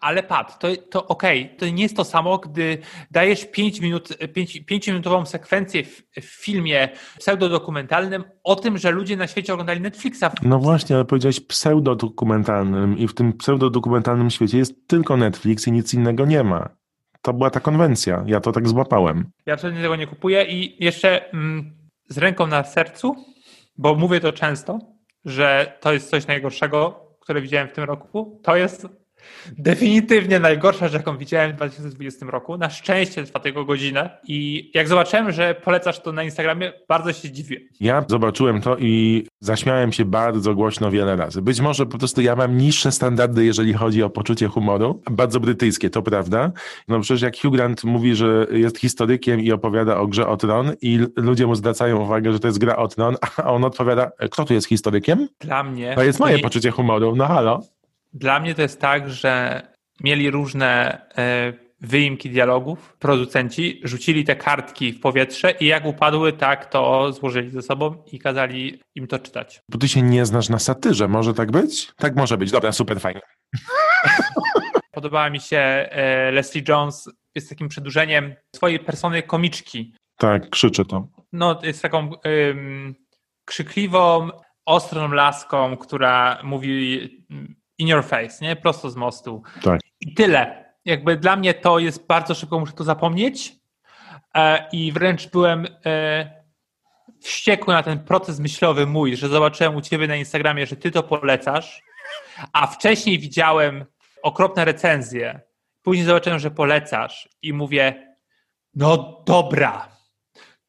Ale 0.02 0.24
pat, 0.24 0.60
to, 0.60 0.68
to 0.90 1.08
okej, 1.08 1.56
to 1.58 1.66
nie 1.70 1.84
jest 1.84 1.96
to 1.96 2.04
samo, 2.04 2.38
gdy 2.38 2.78
dajesz 3.12 3.46
5 3.46 3.82
minut, 3.82 4.18
5, 4.34 4.62
5-minutową 4.62 5.26
sekwencję 5.26 5.84
w, 5.84 6.04
w 6.22 6.44
filmie 6.44 6.90
pseudodokumentalnym 7.20 8.24
o 8.44 8.56
tym, 8.56 8.78
że 8.78 8.92
ludzie 8.92 9.18
na 9.18 9.28
świecie 9.28 9.54
oglądali 9.54 9.82
Netflixa. 9.82 10.24
No 10.42 10.60
właśnie, 10.60 10.96
ale 10.96 11.06
powiedziałeś 11.06 11.40
pseudodokumentalnym 11.40 12.98
i 12.98 13.08
w 13.08 13.14
tym 13.14 13.34
pseudodokumentalnym 13.34 14.30
świecie 14.30 14.58
jest 14.58 14.88
tylko 14.88 15.18
Netflix 15.18 15.68
i 15.68 15.72
nic 15.72 15.94
innego 15.94 16.26
nie 16.26 16.44
ma. 16.44 16.70
To 17.22 17.34
była 17.34 17.50
ta 17.50 17.60
konwencja, 17.60 18.24
ja 18.28 18.40
to 18.40 18.52
tak 18.52 18.70
złapałem. 18.70 19.32
Ja 19.46 19.54
absolutnie 19.54 19.82
tego 19.82 19.96
nie 19.96 20.08
kupuję 20.08 20.46
i 20.46 20.84
jeszcze 20.84 21.32
mm, 21.34 21.74
z 22.10 22.18
ręką 22.18 22.48
na 22.48 22.64
sercu, 22.64 23.16
bo 23.78 23.96
mówię 23.96 24.20
to 24.20 24.34
często, 24.34 24.80
że 25.26 25.78
to 25.80 25.94
jest 25.94 26.10
coś 26.10 26.28
najgorszego, 26.28 27.08
które 27.20 27.42
widziałem 27.42 27.68
w 27.68 27.74
tym 27.74 27.84
roku. 27.84 28.40
To 28.44 28.56
jest 28.56 28.88
definitywnie 29.58 30.40
najgorsza 30.40 30.88
rzecz, 30.88 30.94
jaką 30.94 31.18
widziałem 31.18 31.52
w 31.52 31.56
2020 31.56 32.26
roku. 32.26 32.58
Na 32.58 32.70
szczęście 32.70 33.24
trwa 33.24 33.40
tego 33.40 33.66
godzinę 33.66 34.10
i 34.28 34.72
jak 34.74 34.88
zobaczyłem, 34.88 35.32
że 35.32 35.56
polecasz 35.56 36.00
to 36.00 36.12
na 36.12 36.24
Instagramie, 36.24 36.74
bardzo 36.88 37.14
się 37.14 37.32
dziwię. 37.32 37.58
Ja 37.80 38.06
zobaczyłem 38.08 38.62
to 38.62 38.78
i 38.78 39.26
zaśmiałem 39.40 39.92
się 39.92 40.06
bardzo 40.06 40.56
głośno 40.56 40.92
wiele 40.92 41.16
razy. 41.16 41.42
Być 41.42 41.62
może 41.62 41.86
po 41.86 41.98
prostu 41.98 42.22
ja 42.22 42.36
mam 42.36 42.58
niższe 42.58 42.92
standardy, 42.92 43.46
jeżeli 43.46 43.74
chodzi 43.74 44.04
o 44.04 44.10
poczucie 44.10 44.48
humoru. 44.48 45.02
Bardzo 45.12 45.40
brytyjskie, 45.40 45.90
to 45.90 46.02
prawda. 46.02 46.52
No 46.88 47.00
przecież 47.00 47.22
jak 47.22 47.38
Hugh 47.42 47.54
Grant 47.54 47.84
mówi, 47.84 48.16
że 48.16 48.48
jest 48.52 48.78
historykiem 48.78 49.40
i 49.40 49.52
opowiada 49.52 49.98
o 49.98 50.08
grze 50.08 50.28
o 50.28 50.38
tron 50.38 50.72
i 50.82 51.00
ludzie 51.16 51.48
mu 51.48 51.56
zwracają 51.56 52.02
uwagę, 52.02 52.34
że 52.34 52.40
to 52.40 52.48
jest 52.48 52.60
gra 52.60 52.76
o 52.76 52.88
tron, 52.88 53.16
a 53.38 53.44
on 53.44 53.64
odpowiada, 53.64 54.12
kto 54.32 54.46
tu 54.46 54.54
jest 54.54 54.68
historykiem? 54.68 55.28
Dla 55.40 55.64
mnie 55.64 55.96
To 55.96 56.04
jest 56.04 56.20
moje 56.20 56.40
poczucie 56.40 56.72
humoru, 56.72 57.16
no 57.16 57.28
halo. 57.28 57.62
Dla 58.14 58.40
mnie 58.40 58.56
to 58.56 58.62
jest 58.62 58.82
tak, 58.82 59.10
że 59.10 59.62
mieli 60.04 60.32
różne 60.32 61.02
e, 61.18 61.54
wyimki 61.82 62.30
dialogów, 62.30 62.98
producenci 63.00 63.82
rzucili 63.84 64.24
te 64.26 64.36
kartki 64.36 64.94
w 64.94 65.00
powietrze 65.00 65.52
i 65.52 65.66
jak 65.66 65.86
upadły, 65.86 66.34
tak 66.34 66.66
to 66.66 67.14
złożyli 67.14 67.50
ze 67.50 67.62
sobą 67.62 68.04
i 68.12 68.20
kazali 68.20 68.82
im 68.96 69.08
to 69.08 69.20
czytać. 69.20 69.62
Bo 69.70 69.78
ty 69.78 69.88
się 69.88 70.02
nie 70.02 70.26
znasz 70.26 70.50
na 70.50 70.60
satyrze, 70.60 71.08
może 71.08 71.34
tak 71.34 71.52
być? 71.52 71.92
Tak 71.98 72.16
może 72.16 72.38
być, 72.38 72.52
dobra, 72.52 72.72
super, 72.72 73.00
fajnie. 73.00 73.22
Podobała 74.92 75.30
mi 75.30 75.40
się 75.40 75.58
e, 75.58 76.32
Leslie 76.32 76.64
Jones, 76.68 77.10
jest 77.36 77.50
takim 77.50 77.68
przedłużeniem 77.68 78.36
swojej 78.56 78.80
persony 78.80 79.24
komiczki. 79.24 79.96
Tak, 80.18 80.50
krzyczę 80.50 80.86
to. 80.86 81.08
No, 81.34 81.60
jest 81.64 81.82
taką 81.82 82.12
ym, 82.50 82.96
krzykliwą, 83.46 84.30
ostrą 84.66 85.12
laską, 85.12 85.78
która 85.78 86.42
mówi 86.44 87.26
in 87.82 87.88
your 87.88 88.04
face, 88.04 88.46
nie? 88.46 88.56
Prosto 88.56 88.90
z 88.90 88.96
mostu. 88.96 89.44
Tak. 89.64 89.82
I 90.00 90.14
tyle. 90.14 90.66
Jakby 90.86 91.18
dla 91.18 91.36
mnie 91.36 91.54
to 91.54 91.80
jest 91.80 92.08
bardzo 92.08 92.36
szybko, 92.36 92.60
muszę 92.60 92.74
to 92.74 92.84
zapomnieć. 92.84 93.56
E, 94.36 94.68
I 94.72 94.92
wręcz 94.92 95.28
byłem 95.28 95.68
e, 95.86 96.44
wściekły 97.22 97.74
na 97.74 97.84
ten 97.84 98.00
proces 98.00 98.40
myślowy 98.40 98.86
mój, 98.86 99.16
że 99.16 99.28
zobaczyłem 99.28 99.76
u 99.76 99.82
ciebie 99.82 100.08
na 100.08 100.16
Instagramie, 100.16 100.66
że 100.66 100.76
ty 100.76 100.92
to 100.92 101.04
polecasz, 101.04 101.82
a 102.54 102.68
wcześniej 102.68 103.20
widziałem 103.20 103.86
okropne 104.24 104.66
recenzje. 104.66 105.40
Później 105.82 106.06
zobaczyłem, 106.06 106.40
że 106.40 106.52
polecasz 106.52 107.30
i 107.42 107.54
mówię, 107.54 108.16
no 108.76 109.24
dobra, 109.26 109.88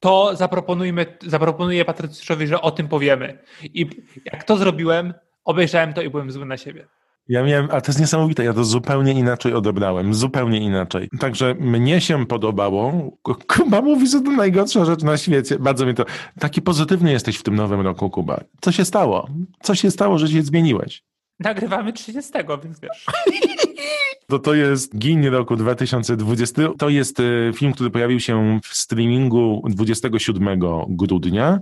to 0.00 0.36
zaproponujmy, 0.36 1.18
zaproponuję 1.26 1.84
Patrycjuszowi, 1.84 2.46
że 2.46 2.60
o 2.60 2.70
tym 2.70 2.88
powiemy. 2.88 3.38
I 3.62 3.90
jak 4.24 4.44
to 4.44 4.56
zrobiłem, 4.56 5.14
obejrzałem 5.44 5.92
to 5.92 6.02
i 6.02 6.10
byłem 6.10 6.30
zły 6.30 6.46
na 6.46 6.56
siebie. 6.56 6.88
Ja 7.32 7.42
miałem, 7.42 7.68
a 7.70 7.80
to 7.80 7.90
jest 7.90 8.00
niesamowite, 8.00 8.44
ja 8.44 8.52
to 8.52 8.64
zupełnie 8.64 9.12
inaczej 9.12 9.54
odebrałem, 9.54 10.14
zupełnie 10.14 10.60
inaczej. 10.60 11.08
Także 11.20 11.54
mnie 11.54 12.00
się 12.00 12.26
podobało. 12.26 12.92
Kuba 13.48 13.80
mówi, 13.80 14.08
że 14.08 14.20
to 14.20 14.30
najgorsza 14.30 14.84
rzecz 14.84 15.02
na 15.02 15.16
świecie. 15.16 15.58
Bardzo 15.58 15.86
mi 15.86 15.94
to. 15.94 16.04
Taki 16.38 16.62
pozytywny 16.62 17.12
jesteś 17.12 17.36
w 17.36 17.42
tym 17.42 17.54
nowym 17.54 17.80
roku, 17.80 18.10
Kuba. 18.10 18.40
Co 18.60 18.72
się 18.72 18.84
stało? 18.84 19.28
Co 19.62 19.74
się 19.74 19.90
stało, 19.90 20.18
że 20.18 20.28
się 20.28 20.42
zmieniłeś? 20.42 21.04
Nagrywamy 21.40 21.92
30, 21.92 22.32
więc 22.64 22.80
wiesz. 22.80 23.06
To 24.26 24.38
to 24.38 24.54
jest 24.54 24.98
Gin 24.98 25.26
roku 25.26 25.56
2020. 25.56 26.62
To 26.78 26.88
jest 26.88 27.20
e, 27.20 27.52
film, 27.54 27.72
który 27.72 27.90
pojawił 27.90 28.20
się 28.20 28.60
w 28.64 28.76
streamingu 28.76 29.62
27 29.68 30.60
grudnia. 30.88 31.60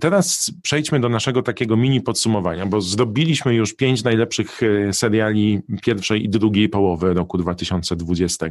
Teraz 0.00 0.52
przejdźmy 0.62 1.00
do 1.00 1.08
naszego 1.08 1.42
takiego 1.42 1.76
mini 1.76 2.00
podsumowania, 2.00 2.66
bo 2.66 2.80
zrobiliśmy 2.80 3.54
już 3.54 3.74
pięć 3.74 4.04
najlepszych 4.04 4.60
e, 4.62 4.92
seriali 4.92 5.60
pierwszej 5.82 6.24
i 6.24 6.28
drugiej 6.28 6.68
połowy 6.68 7.14
roku 7.14 7.38
2020. 7.38 8.46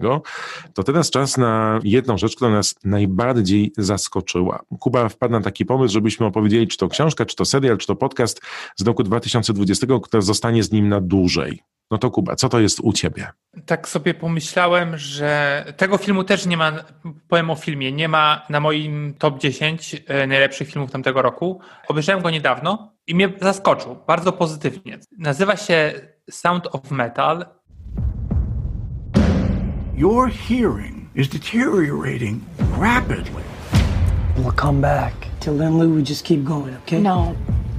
To 0.73 0.83
teraz 0.83 1.09
czas 1.09 1.37
na 1.37 1.79
jedną 1.83 2.17
rzecz, 2.17 2.35
która 2.35 2.51
nas 2.51 2.75
najbardziej 2.83 3.71
zaskoczyła. 3.77 4.61
Kuba 4.79 5.09
wpadł 5.09 5.31
na 5.31 5.41
taki 5.41 5.65
pomysł, 5.65 5.93
żebyśmy 5.93 6.25
opowiedzieli, 6.25 6.67
czy 6.67 6.77
to 6.77 6.87
książka, 6.87 7.25
czy 7.25 7.35
to 7.35 7.45
serial, 7.45 7.77
czy 7.77 7.87
to 7.87 7.95
podcast 7.95 8.41
z 8.75 8.87
roku 8.87 9.03
2020, 9.03 9.87
która 10.03 10.21
zostanie 10.21 10.63
z 10.63 10.71
nim 10.71 10.89
na 10.89 11.01
dłużej. 11.01 11.74
No 11.91 11.97
to 11.97 12.11
Kuba, 12.11 12.35
co 12.35 12.49
to 12.49 12.59
jest 12.59 12.79
u 12.79 12.93
ciebie? 12.93 13.27
Tak 13.65 13.89
sobie 13.89 14.13
pomyślałem, 14.13 14.97
że 14.97 15.65
tego 15.77 15.97
filmu 15.97 16.23
też 16.23 16.45
nie 16.45 16.57
ma, 16.57 16.71
powiem 17.27 17.49
o 17.49 17.55
filmie, 17.55 17.91
nie 17.91 18.07
ma 18.07 18.45
na 18.49 18.59
moim 18.59 19.13
top 19.17 19.39
10 19.39 20.03
e, 20.07 20.27
najlepszych 20.27 20.67
filmów 20.67 20.91
tamtego 20.91 21.21
roku. 21.21 21.59
Obejrzałem 21.87 22.23
go 22.23 22.29
niedawno 22.29 22.93
i 23.07 23.15
mnie 23.15 23.33
zaskoczył, 23.41 23.97
bardzo 24.07 24.31
pozytywnie. 24.31 24.99
Nazywa 25.17 25.57
się 25.57 25.93
Sound 26.29 26.67
of 26.71 26.91
Metal. 26.91 27.45
Your 29.97 30.31
hearing 30.31 31.09
is 31.15 31.29
deteriorating 31.29 32.43
rapidly. 32.79 33.43
We'll 34.37 34.61
come 34.61 34.81
back. 34.81 35.13
Till 35.39 35.57
then, 35.57 35.77
Lou, 35.77 35.95
we 35.95 36.01
just 36.01 36.25
keep 36.25 36.43
going, 36.43 36.75
okay? 36.75 36.99
No. 36.99 37.33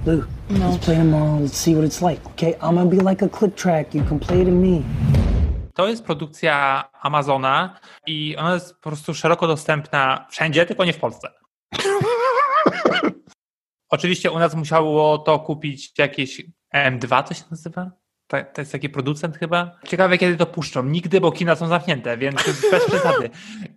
Lou, 0.06 0.22
No. 0.50 0.70
let's 0.70 0.84
play 0.84 0.96
tomorrow. 0.96 1.40
Let's 1.40 1.58
see 1.58 1.74
what 1.74 1.84
it's 1.84 2.10
like, 2.10 2.26
okay? 2.26 2.54
I'm 2.62 2.74
gonna 2.76 2.90
be 2.90 3.10
like 3.10 3.24
a 3.24 3.28
click 3.28 3.56
track. 3.56 3.94
You 3.94 4.04
can 4.04 4.18
play 4.18 4.44
to 4.44 4.50
me. 4.50 4.82
To 5.74 5.88
jest 5.88 6.04
produkcja 6.04 6.84
Amazona 6.92 7.80
i 8.06 8.36
ona 8.36 8.54
jest 8.54 8.74
po 8.74 8.90
prostu 8.90 9.14
szeroko 9.14 9.46
dostępna 9.46 10.26
wszędzie, 10.30 10.66
tylko 10.66 10.84
nie 10.84 10.92
w 10.92 10.98
Polsce. 10.98 11.28
Oczywiście 13.90 14.30
u 14.30 14.38
nas 14.38 14.54
musiało 14.54 15.18
to 15.18 15.38
kupić 15.38 15.98
jakieś 15.98 16.42
M2, 16.74 17.22
to 17.22 17.34
się 17.34 17.42
nazywa? 17.50 17.90
To, 18.26 18.36
to 18.54 18.60
jest 18.60 18.72
taki 18.72 18.88
producent 18.88 19.36
chyba. 19.36 19.78
Ciekawe, 19.86 20.18
kiedy 20.18 20.36
to 20.36 20.46
puszczą. 20.46 20.82
Nigdy, 20.82 21.20
bo 21.20 21.32
kina 21.32 21.56
są 21.56 21.68
zamknięte, 21.68 22.18
więc 22.18 22.36
bez 22.70 22.86
przesady. 22.90 23.30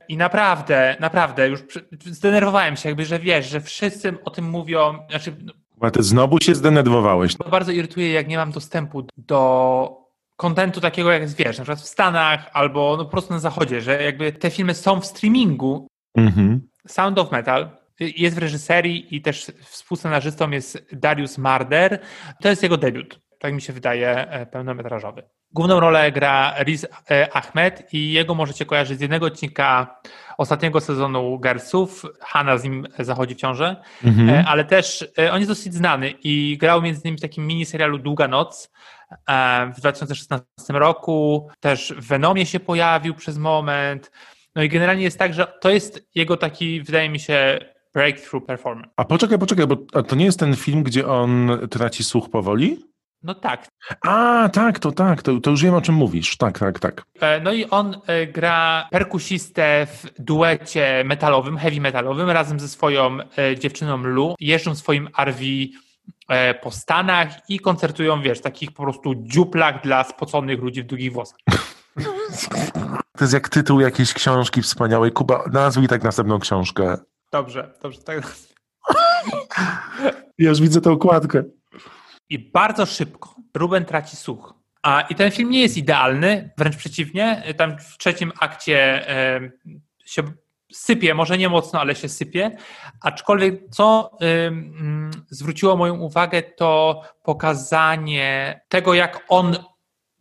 I 0.07 0.17
naprawdę, 0.17 0.97
naprawdę, 0.99 1.49
już 1.49 1.63
zdenerwowałem 2.05 2.77
się, 2.77 2.89
jakby, 2.89 3.05
że 3.05 3.19
wiesz, 3.19 3.49
że 3.49 3.61
wszyscy 3.61 4.23
o 4.25 4.29
tym 4.29 4.49
mówią. 4.49 4.99
Znaczy, 5.09 5.35
Kuba, 5.79 5.91
ty 5.91 6.03
znowu 6.03 6.39
się 6.41 6.55
zdenerwowałeś. 6.55 7.35
to 7.35 7.49
bardzo 7.49 7.71
irytuje, 7.71 8.11
jak 8.11 8.27
nie 8.27 8.37
mam 8.37 8.51
dostępu 8.51 9.07
do 9.17 10.09
kontentu 10.35 10.81
takiego, 10.81 11.11
jak 11.11 11.21
jest, 11.21 11.37
wiesz, 11.37 11.57
na 11.57 11.63
przykład 11.63 11.79
w 11.79 11.87
Stanach 11.87 12.49
albo 12.53 12.95
no, 12.97 13.05
po 13.05 13.11
prostu 13.11 13.33
na 13.33 13.39
zachodzie, 13.39 13.81
że 13.81 14.03
jakby 14.03 14.31
te 14.31 14.49
filmy 14.49 14.73
są 14.73 15.01
w 15.01 15.05
streamingu. 15.05 15.87
Mhm. 16.17 16.61
Sound 16.87 17.19
of 17.19 17.31
Metal 17.31 17.69
jest 17.99 18.35
w 18.35 18.39
reżyserii 18.39 19.15
i 19.15 19.21
też 19.21 19.51
współscenarzystą 19.61 20.51
jest 20.51 20.85
Darius 20.91 21.37
Marder. 21.37 21.99
To 22.41 22.49
jest 22.49 22.63
jego 22.63 22.77
debiut, 22.77 23.19
tak 23.39 23.53
mi 23.53 23.61
się 23.61 23.73
wydaje, 23.73 24.29
e, 24.29 24.45
pełnometrażowy. 24.45 25.23
Główną 25.51 25.79
rolę 25.79 26.11
gra 26.11 26.55
Riz 26.63 26.85
e, 27.11 27.33
Ahmed 27.33 27.93
i 27.93 28.11
jego 28.11 28.35
możecie 28.35 28.65
kojarzyć 28.65 28.97
z 28.97 29.01
jednego 29.01 29.25
odcinka 29.25 29.99
ostatniego 30.37 30.81
sezonu 30.81 31.39
Gersów. 31.39 32.05
Hanna 32.19 32.57
z 32.57 32.63
nim 32.63 32.87
zachodzi 32.99 33.35
w 33.35 33.37
ciążę, 33.37 33.75
Mhm. 34.03 34.29
E, 34.29 34.45
ale 34.47 34.65
też 34.65 35.07
on 35.31 35.37
jest 35.37 35.51
dosyć 35.51 35.73
znany 35.73 36.13
i 36.23 36.57
grał 36.59 36.81
między 36.81 37.01
innymi 37.01 37.17
w 37.17 37.21
takim 37.21 37.47
miniserialu 37.47 37.97
Długa 37.97 38.27
Noc 38.27 38.71
w 39.75 39.79
2016 39.79 40.45
roku. 40.69 41.49
Też 41.59 41.93
w 41.97 42.07
Venomie 42.07 42.45
się 42.45 42.59
pojawił 42.59 43.13
przez 43.13 43.37
moment. 43.37 44.11
No 44.55 44.63
i 44.63 44.69
generalnie 44.69 45.03
jest 45.03 45.19
tak, 45.19 45.33
że 45.33 45.53
to 45.61 45.69
jest 45.69 46.09
jego 46.15 46.37
taki, 46.37 46.81
wydaje 46.81 47.09
mi 47.09 47.19
się, 47.19 47.59
breakthrough 47.93 48.45
performance. 48.45 48.89
A 48.97 49.05
poczekaj, 49.05 49.39
poczekaj, 49.39 49.67
bo 49.67 49.75
to 50.03 50.15
nie 50.15 50.25
jest 50.25 50.39
ten 50.39 50.55
film, 50.55 50.83
gdzie 50.83 51.07
on 51.07 51.51
traci 51.71 52.03
słuch 52.03 52.29
powoli? 52.29 52.89
No 53.23 53.35
tak. 53.35 53.67
A, 54.01 54.49
tak, 54.53 54.79
to 54.79 54.91
tak, 54.91 55.21
to, 55.23 55.39
to 55.39 55.49
już 55.51 55.63
wiem 55.63 55.73
o 55.73 55.81
czym 55.81 55.95
mówisz. 55.95 56.37
Tak, 56.37 56.59
tak, 56.59 56.79
tak. 56.79 57.03
E, 57.21 57.39
No 57.39 57.53
i 57.53 57.65
on 57.69 58.01
e, 58.07 58.27
gra 58.27 58.87
perkusistę 58.91 59.87
w 59.93 60.05
duecie 60.19 61.03
metalowym, 61.05 61.57
heavy 61.57 61.81
metalowym 61.81 62.29
razem 62.29 62.59
ze 62.59 62.67
swoją 62.67 63.17
e, 63.37 63.59
dziewczyną 63.59 63.97
Lu. 63.97 64.35
Jeżdżą 64.39 64.75
swoim 64.75 65.09
RV 65.17 65.39
po 66.61 66.71
Stanach 66.71 67.49
i 67.49 67.59
koncertują, 67.59 68.21
wiesz, 68.21 68.39
w 68.39 68.41
takich 68.41 68.71
po 68.71 68.83
prostu 68.83 69.13
dziuplach 69.15 69.81
dla 69.83 70.03
spoconych 70.03 70.59
ludzi 70.59 70.83
w 70.83 70.85
długich 70.85 71.13
włosach. 71.13 71.39
To 73.17 73.23
jest 73.25 73.33
jak 73.33 73.49
tytuł 73.49 73.79
jakiejś 73.79 74.13
książki 74.13 74.61
wspaniałej. 74.61 75.11
Kuba, 75.11 75.43
nazwij 75.51 75.87
tak 75.87 76.03
następną 76.03 76.39
książkę. 76.39 76.97
Dobrze, 77.31 77.73
dobrze. 77.83 78.01
Tak. 78.01 78.35
Ja 80.37 80.49
już 80.49 80.61
widzę 80.61 80.81
tę 80.81 80.91
okładkę. 80.91 81.43
I 82.29 82.39
bardzo 82.39 82.85
szybko 82.85 83.35
Ruben 83.53 83.85
traci 83.85 84.15
słuch. 84.15 84.53
A, 84.81 85.01
I 85.01 85.15
ten 85.15 85.31
film 85.31 85.49
nie 85.49 85.61
jest 85.61 85.77
idealny, 85.77 86.49
wręcz 86.57 86.75
przeciwnie. 86.75 87.43
Tam 87.57 87.79
w 87.79 87.97
trzecim 87.97 88.31
akcie 88.39 89.05
się 90.05 90.23
sypie, 90.71 91.13
może 91.13 91.37
nie 91.37 91.49
mocno, 91.49 91.79
ale 91.79 91.95
się 91.95 92.09
sypie. 92.09 92.57
Aczkolwiek 93.01 93.69
co 93.71 94.17
zwróciło 95.29 95.77
moją 95.77 95.99
uwagę, 95.99 96.41
to 96.41 97.01
pokazanie 97.23 98.61
tego, 98.69 98.93
jak 98.93 99.25
on 99.27 99.57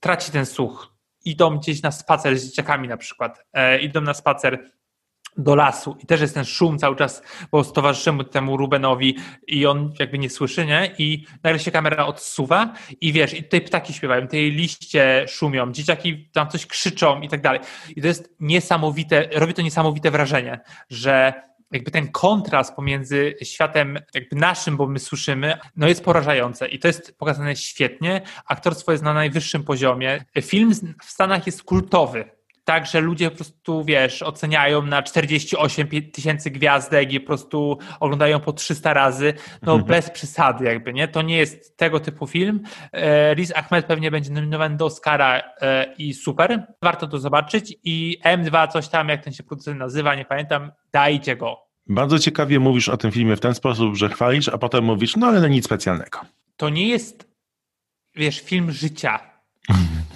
traci 0.00 0.32
ten 0.32 0.46
słuch. 0.46 0.94
Idą 1.24 1.58
gdzieś 1.58 1.82
na 1.82 1.90
spacer 1.90 2.38
z 2.38 2.44
dzieciakami 2.44 2.88
na 2.88 2.96
przykład. 2.96 3.44
E, 3.52 3.78
idą 3.78 4.00
na 4.00 4.14
spacer 4.14 4.70
do 5.38 5.54
lasu 5.54 5.96
i 6.02 6.06
też 6.06 6.20
jest 6.20 6.34
ten 6.34 6.44
szum 6.44 6.78
cały 6.78 6.96
czas, 6.96 7.22
bo 7.52 7.64
towarzyszymy 7.64 8.24
temu 8.24 8.56
Rubenowi 8.56 9.16
i 9.46 9.66
on 9.66 9.92
jakby 9.98 10.18
nie 10.18 10.30
słyszy, 10.30 10.66
nie? 10.66 10.94
I 10.98 11.26
nagle 11.42 11.58
się 11.58 11.70
kamera 11.70 12.06
odsuwa 12.06 12.74
i 13.00 13.12
wiesz, 13.12 13.34
i 13.34 13.42
tutaj 13.42 13.60
ptaki 13.60 13.92
śpiewają, 13.92 14.22
tutaj 14.22 14.50
liście 14.50 15.24
szumią, 15.28 15.72
dzieciaki 15.72 16.30
tam 16.32 16.48
coś 16.48 16.66
krzyczą 16.66 17.20
i 17.20 17.28
tak 17.28 17.40
dalej. 17.40 17.60
I 17.96 18.00
to 18.00 18.06
jest 18.06 18.34
niesamowite, 18.40 19.28
robi 19.32 19.54
to 19.54 19.62
niesamowite 19.62 20.10
wrażenie, 20.10 20.60
że 20.90 21.32
jakby 21.72 21.90
ten 21.90 22.08
kontrast 22.12 22.74
pomiędzy 22.74 23.34
światem 23.42 23.98
jakby 24.14 24.36
naszym, 24.36 24.76
bo 24.76 24.86
my 24.86 24.98
słyszymy, 24.98 25.58
no 25.76 25.88
jest 25.88 26.04
porażające 26.04 26.68
i 26.68 26.78
to 26.78 26.88
jest 26.88 27.18
pokazane 27.18 27.56
świetnie. 27.56 28.20
Aktorstwo 28.46 28.92
jest 28.92 29.04
na 29.04 29.14
najwyższym 29.14 29.64
poziomie. 29.64 30.24
Film 30.42 30.72
w 31.04 31.10
Stanach 31.10 31.46
jest 31.46 31.62
kultowy 31.62 32.37
tak, 32.68 32.86
że 32.86 33.00
ludzie 33.00 33.30
po 33.30 33.36
prostu, 33.36 33.84
wiesz, 33.84 34.22
oceniają 34.22 34.82
na 34.82 35.02
48 35.02 35.88
tysięcy 36.12 36.50
gwiazdek 36.50 37.12
i 37.12 37.20
po 37.20 37.26
prostu 37.26 37.78
oglądają 38.00 38.40
po 38.40 38.52
300 38.52 38.92
razy, 38.94 39.34
no 39.62 39.72
mhm. 39.72 39.88
bez 39.88 40.10
przesady 40.10 40.64
jakby, 40.64 40.92
nie? 40.92 41.08
To 41.08 41.22
nie 41.22 41.36
jest 41.36 41.76
tego 41.76 42.00
typu 42.00 42.26
film. 42.26 42.60
E, 42.92 43.34
Riz 43.34 43.52
Ahmed 43.56 43.86
pewnie 43.86 44.10
będzie 44.10 44.32
nominowany 44.32 44.76
do 44.76 44.84
Oscara 44.84 45.42
e, 45.60 45.94
i 45.98 46.14
super, 46.14 46.66
warto 46.82 47.06
to 47.06 47.18
zobaczyć 47.18 47.74
i 47.84 48.18
M2 48.24 48.68
coś 48.68 48.88
tam, 48.88 49.08
jak 49.08 49.24
ten 49.24 49.32
się 49.32 49.42
producent 49.42 49.78
nazywa, 49.78 50.14
nie 50.14 50.24
pamiętam, 50.24 50.72
dajcie 50.92 51.36
go. 51.36 51.56
Bardzo 51.86 52.18
ciekawie 52.18 52.60
mówisz 52.60 52.88
o 52.88 52.96
tym 52.96 53.12
filmie 53.12 53.36
w 53.36 53.40
ten 53.40 53.54
sposób, 53.54 53.96
że 53.96 54.08
chwalisz, 54.08 54.48
a 54.48 54.58
potem 54.58 54.84
mówisz, 54.84 55.16
no 55.16 55.26
ale 55.26 55.50
nic 55.50 55.64
specjalnego. 55.64 56.20
To 56.56 56.68
nie 56.68 56.88
jest, 56.88 57.28
wiesz, 58.14 58.40
film 58.40 58.72
życia, 58.72 59.20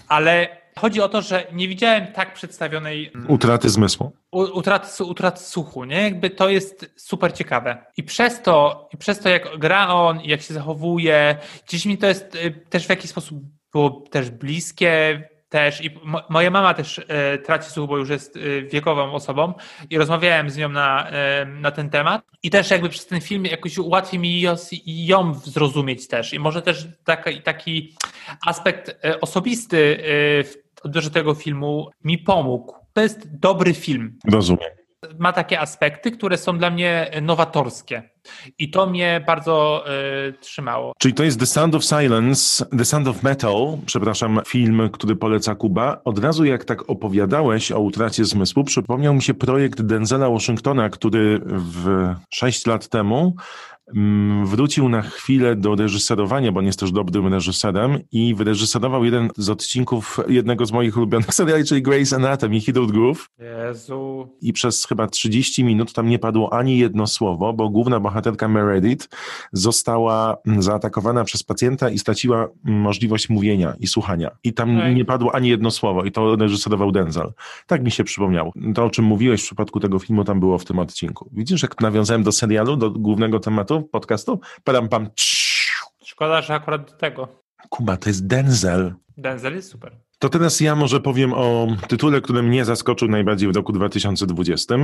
ale 0.09 0.62
Chodzi 0.79 1.01
o 1.01 1.09
to, 1.09 1.23
że 1.23 1.47
nie 1.53 1.69
widziałem 1.69 2.07
tak 2.07 2.35
przedstawionej 2.35 3.11
mm, 3.15 3.31
utraty 3.31 3.71
zmysłu. 3.71 4.13
Utraty, 4.31 5.05
utraty 5.05 5.41
słuchu, 5.41 5.85
nie? 5.85 6.03
Jakby 6.03 6.31
to 6.31 6.49
jest 6.49 6.91
super 6.97 7.33
ciekawe. 7.33 7.85
I 7.97 8.03
przez 8.03 8.43
to, 8.43 8.89
i 8.93 8.97
przez 8.97 9.19
to 9.19 9.29
jak 9.29 9.59
gra 9.59 9.89
on, 9.89 10.21
jak 10.25 10.43
się 10.43 10.55
zachowuje, 10.55 11.37
gdzieś 11.69 11.87
mi 11.87 11.99
to 11.99 12.07
jest 12.07 12.35
y, 12.35 12.51
też 12.71 12.87
w 12.87 12.91
jakiś 12.91 13.11
sposób 13.11 13.39
było 13.73 13.91
też 13.91 14.31
bliskie, 14.31 15.29
też 15.53 15.85
i 15.85 15.91
moja 16.29 16.51
mama 16.51 16.75
też 16.75 17.01
e, 17.09 17.39
traci 17.39 17.71
słuch, 17.71 17.89
bo 17.89 17.99
już 17.99 18.09
jest 18.09 18.37
e, 18.37 18.63
wiekową 18.63 19.13
osobą 19.13 19.55
i 19.91 19.99
rozmawiałem 19.99 20.51
z 20.51 20.57
nią 20.57 20.69
na, 20.69 21.11
e, 21.11 21.47
na 21.47 21.71
ten 21.71 21.91
temat 21.91 22.23
i 22.43 22.51
też 22.51 22.71
jakby 22.71 22.89
przez 22.89 23.07
ten 23.07 23.21
film 23.21 23.45
jakoś 23.45 23.79
łatwiej 23.79 24.21
mi 24.21 24.41
ją, 24.41 24.55
ją 24.87 25.35
zrozumieć 25.35 26.09
też 26.09 26.35
i 26.35 26.39
może 26.39 26.63
też 26.63 26.89
taki, 27.05 27.43
taki 27.43 27.95
aspekt 28.47 29.01
osobisty 29.21 29.99
w 30.45 30.85
odbiorze 30.85 31.11
tego 31.11 31.35
filmu 31.35 31.91
mi 32.05 32.19
pomógł. 32.19 32.75
To 32.93 33.01
jest 33.01 33.39
dobry 33.39 33.75
film. 33.75 34.19
Rozumiem 34.31 34.82
ma 35.19 35.33
takie 35.33 35.61
aspekty, 35.61 36.11
które 36.11 36.39
są 36.39 36.59
dla 36.59 36.71
mnie 36.71 37.11
nowatorskie. 37.23 38.03
I 38.59 38.71
to 38.71 38.87
mnie 38.87 39.25
bardzo 39.27 39.85
y, 40.29 40.33
trzymało. 40.33 40.93
Czyli 40.99 41.15
to 41.15 41.25
jest 41.25 41.41
The 41.41 41.47
Sound 41.47 41.75
of 41.75 41.85
Silence, 41.85 42.67
The 42.79 42.85
Sound 42.85 43.09
of 43.09 43.23
Metal, 43.23 43.79
przepraszam, 43.87 44.41
film, 44.47 44.91
który 44.93 45.17
poleca 45.17 45.55
Kuba. 45.55 46.01
Od 46.05 46.19
razu 46.19 46.45
jak 46.45 46.65
tak 46.65 46.91
opowiadałeś 46.91 47.73
o 47.73 47.81
utracie 47.81 48.25
zmysłu, 48.25 48.65
przypomniał 48.65 49.15
mi 49.15 49.23
się 49.23 49.35
projekt 49.35 49.83
Denzela 49.83 50.31
Washingtona, 50.31 50.89
który 50.89 51.41
w 51.45 52.15
sześć 52.31 52.67
lat 52.67 52.89
temu 52.89 53.37
wrócił 54.45 54.89
na 54.89 55.03
chwilę 55.03 55.57
do 55.57 55.75
reżyserowania, 55.75 56.53
bo 56.53 56.61
on 56.61 56.67
jest 56.67 56.81
też 56.81 56.93
dobrym 56.93 57.35
reżyserem 57.35 57.99
i 58.13 58.35
wyreżyserował 58.35 59.05
jeden 59.05 59.31
z 59.37 59.51
odcinków 59.51 60.21
jednego 60.29 60.67
z 60.67 60.73
moich 60.73 60.97
ulubionych 60.97 61.35
seriali, 61.41 61.65
czyli 61.65 61.83
Grey's 61.83 62.15
Anatomy, 62.15 62.61
Hidden 62.61 62.87
Groove. 62.87 63.29
Jezu. 63.39 64.29
I 64.41 64.53
przez 64.53 64.87
chyba 64.87 65.07
30 65.07 65.65
minut 65.65 65.93
tam 65.93 66.09
nie 66.09 66.19
padło 66.19 66.53
ani 66.53 66.79
jedno 66.79 67.07
słowo, 67.07 67.53
bo 67.53 67.69
główna 67.69 68.01
bohaterka 68.01 68.49
Meredith 68.49 69.09
została 69.53 70.37
mm, 70.47 70.63
zaatakowana 70.63 71.25
przez 71.25 71.43
pacjenta 71.43 71.91
i 71.91 71.99
straciła 71.99 72.49
mm, 72.67 72.81
możliwość 72.81 73.29
mówienia 73.29 73.75
i 73.81 73.87
słuchania. 73.87 74.31
I 74.45 74.53
tam 74.53 74.79
tak. 74.79 74.95
nie 74.95 75.05
padło 75.05 75.35
ani 75.35 75.49
jedno 75.49 75.71
słowo 75.71 76.05
i 76.05 76.13
to 76.13 76.37
reżyserował 76.37 76.93
Denzel. 76.93 77.33
Tak 77.67 77.85
mi 77.85 77.91
się 77.91 78.05
przypomniało. 78.05 78.53
To, 78.75 78.85
o 78.85 78.91
czym 78.91 79.05
mówiłeś 79.05 79.43
w 79.43 79.45
przypadku 79.45 79.81
tego 79.81 79.99
filmu, 79.99 80.25
tam 80.25 80.41
było 80.41 80.59
w 80.59 80.65
tym 80.65 80.79
odcinku. 80.79 81.31
Widzisz, 81.33 81.63
jak 81.63 81.81
nawiązałem 81.81 82.23
do 82.23 82.33
serialu, 82.33 82.77
do 82.77 82.91
głównego 82.91 83.41
tematu? 83.41 83.82
Podcastu? 83.83 84.41
Padam 84.65 84.89
pam. 84.89 85.09
Szkoda, 86.05 86.43
że 86.43 86.55
akurat 86.55 86.91
do 86.91 86.97
tego. 86.97 87.29
Kuba, 87.69 87.97
to 87.97 88.11
jest 88.11 88.27
Denzel. 88.27 88.95
Denzel 89.17 89.55
jest 89.55 89.71
super. 89.71 89.97
To 90.19 90.29
teraz 90.29 90.61
ja 90.61 90.77
może 90.77 91.01
powiem 91.01 91.33
o 91.33 91.67
tytule, 91.89 92.21
który 92.21 92.43
mnie 92.43 92.65
zaskoczył 92.65 93.09
najbardziej 93.09 93.53
w 93.53 93.57
roku 93.57 93.73
2020. 93.73 94.75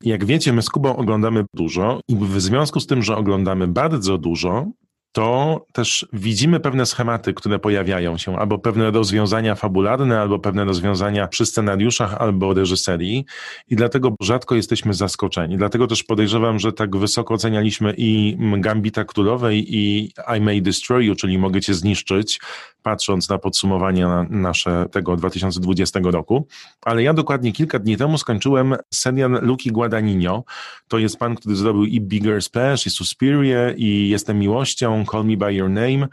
Jak 0.00 0.24
wiecie, 0.24 0.52
my 0.52 0.62
z 0.62 0.70
Kubą 0.70 0.96
oglądamy 0.96 1.44
dużo 1.54 2.00
i 2.08 2.16
w 2.16 2.40
związku 2.40 2.80
z 2.80 2.86
tym, 2.86 3.02
że 3.02 3.16
oglądamy 3.16 3.68
bardzo 3.68 4.18
dużo, 4.18 4.66
to 5.14 5.66
też 5.72 6.06
widzimy 6.12 6.60
pewne 6.60 6.86
schematy, 6.86 7.34
które 7.34 7.58
pojawiają 7.58 8.18
się, 8.18 8.36
albo 8.38 8.58
pewne 8.58 8.90
rozwiązania 8.90 9.54
fabularne, 9.54 10.20
albo 10.20 10.38
pewne 10.38 10.64
rozwiązania 10.64 11.28
przy 11.28 11.46
scenariuszach, 11.46 12.14
albo 12.14 12.54
reżyserii 12.54 13.24
i 13.68 13.76
dlatego 13.76 14.14
rzadko 14.20 14.54
jesteśmy 14.54 14.94
zaskoczeni. 14.94 15.56
Dlatego 15.56 15.86
też 15.86 16.02
podejrzewam, 16.02 16.58
że 16.58 16.72
tak 16.72 16.96
wysoko 16.96 17.34
ocenialiśmy 17.34 17.94
i 17.96 18.36
Gambita 18.58 19.04
Królowej 19.04 19.76
i 19.76 20.12
I 20.38 20.40
May 20.40 20.62
Destroy 20.62 21.04
You, 21.04 21.14
czyli 21.14 21.38
Mogę 21.38 21.60
Cię 21.60 21.74
zniszczyć, 21.74 22.40
patrząc 22.82 23.28
na 23.28 23.38
podsumowanie 23.38 24.06
nasze 24.30 24.86
tego 24.92 25.16
2020 25.16 26.00
roku. 26.04 26.46
Ale 26.82 27.02
ja 27.02 27.14
dokładnie 27.14 27.52
kilka 27.52 27.78
dni 27.78 27.96
temu 27.96 28.18
skończyłem 28.18 28.76
serial 28.94 29.38
Luki 29.42 29.72
Guadagnino. 29.72 30.44
To 30.88 30.98
jest 30.98 31.16
pan, 31.16 31.34
który 31.34 31.56
zrobił 31.56 31.84
i 31.84 32.00
Bigger 32.00 32.42
Splash, 32.42 32.86
i 32.86 32.90
Suspiria, 32.90 33.70
i 33.76 34.08
Jestem 34.08 34.38
Miłością, 34.38 35.03
Call 35.06 35.24
Me 35.24 35.36
By 35.36 35.54
Your 35.54 35.70
Name. 35.70 36.08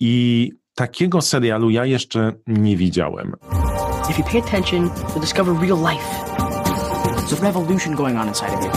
I 0.00 0.52
takiego 0.74 1.22
serialu 1.22 1.70
ja 1.70 1.84
jeszcze 1.84 2.32
nie 2.46 2.76
widziałem. 2.76 3.34
If 4.10 4.18
you 4.18 4.24
pay 4.24 4.38
attention, 4.38 4.90
you'll 5.14 5.20
discover 5.20 5.60
real 5.60 5.78
life. 5.78 6.04
There's 7.16 7.32
a 7.32 7.42
revolution 7.42 7.94
going 7.94 8.18
on 8.18 8.28
inside 8.28 8.54
of 8.54 8.64
you. 8.64 8.70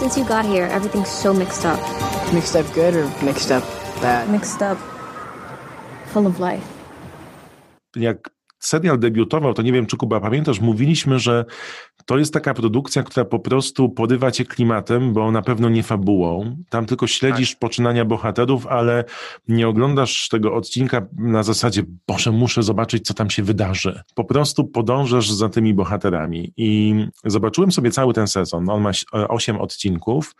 Since 0.00 0.20
you 0.20 0.26
got 0.26 0.44
here, 0.44 0.66
everything's 0.66 1.08
so 1.08 1.34
mixed 1.34 1.64
up. 1.64 1.80
Mixed 2.32 2.60
up 2.60 2.74
good 2.74 2.94
or 2.94 3.24
mixed 3.24 3.50
up 3.50 3.64
bad? 4.02 4.30
Mixed 4.30 4.62
up 4.62 4.78
full 6.12 6.26
of 6.26 6.40
life. 6.40 6.66
Jak 7.96 8.30
serial 8.58 8.98
debiutował, 8.98 9.54
to 9.54 9.62
nie 9.62 9.72
wiem, 9.72 9.86
czy 9.86 9.96
Kuba 9.96 10.20
pamiętasz, 10.20 10.60
mówiliśmy, 10.60 11.18
że 11.18 11.44
to 12.06 12.18
jest 12.18 12.32
taka 12.32 12.54
produkcja, 12.54 13.02
która 13.02 13.24
po 13.24 13.38
prostu 13.38 13.88
porywa 13.88 14.30
cię 14.30 14.44
klimatem, 14.44 15.12
bo 15.12 15.30
na 15.30 15.42
pewno 15.42 15.68
nie 15.68 15.82
fabułą. 15.82 16.56
Tam 16.68 16.86
tylko 16.86 17.06
śledzisz 17.06 17.50
tak. 17.50 17.58
poczynania 17.58 18.04
bohaterów, 18.04 18.66
ale 18.66 19.04
nie 19.48 19.68
oglądasz 19.68 20.28
tego 20.28 20.54
odcinka 20.54 21.06
na 21.18 21.42
zasadzie, 21.42 21.82
Boże, 22.08 22.32
muszę 22.32 22.62
zobaczyć, 22.62 23.06
co 23.06 23.14
tam 23.14 23.30
się 23.30 23.42
wydarzy. 23.42 24.02
Po 24.14 24.24
prostu 24.24 24.64
podążasz 24.64 25.30
za 25.30 25.48
tymi 25.48 25.74
bohaterami. 25.74 26.52
I 26.56 26.94
zobaczyłem 27.24 27.72
sobie 27.72 27.90
cały 27.90 28.14
ten 28.14 28.26
sezon. 28.26 28.70
On 28.70 28.82
ma 28.82 28.90
8 29.12 29.56
odcinków 29.56 30.34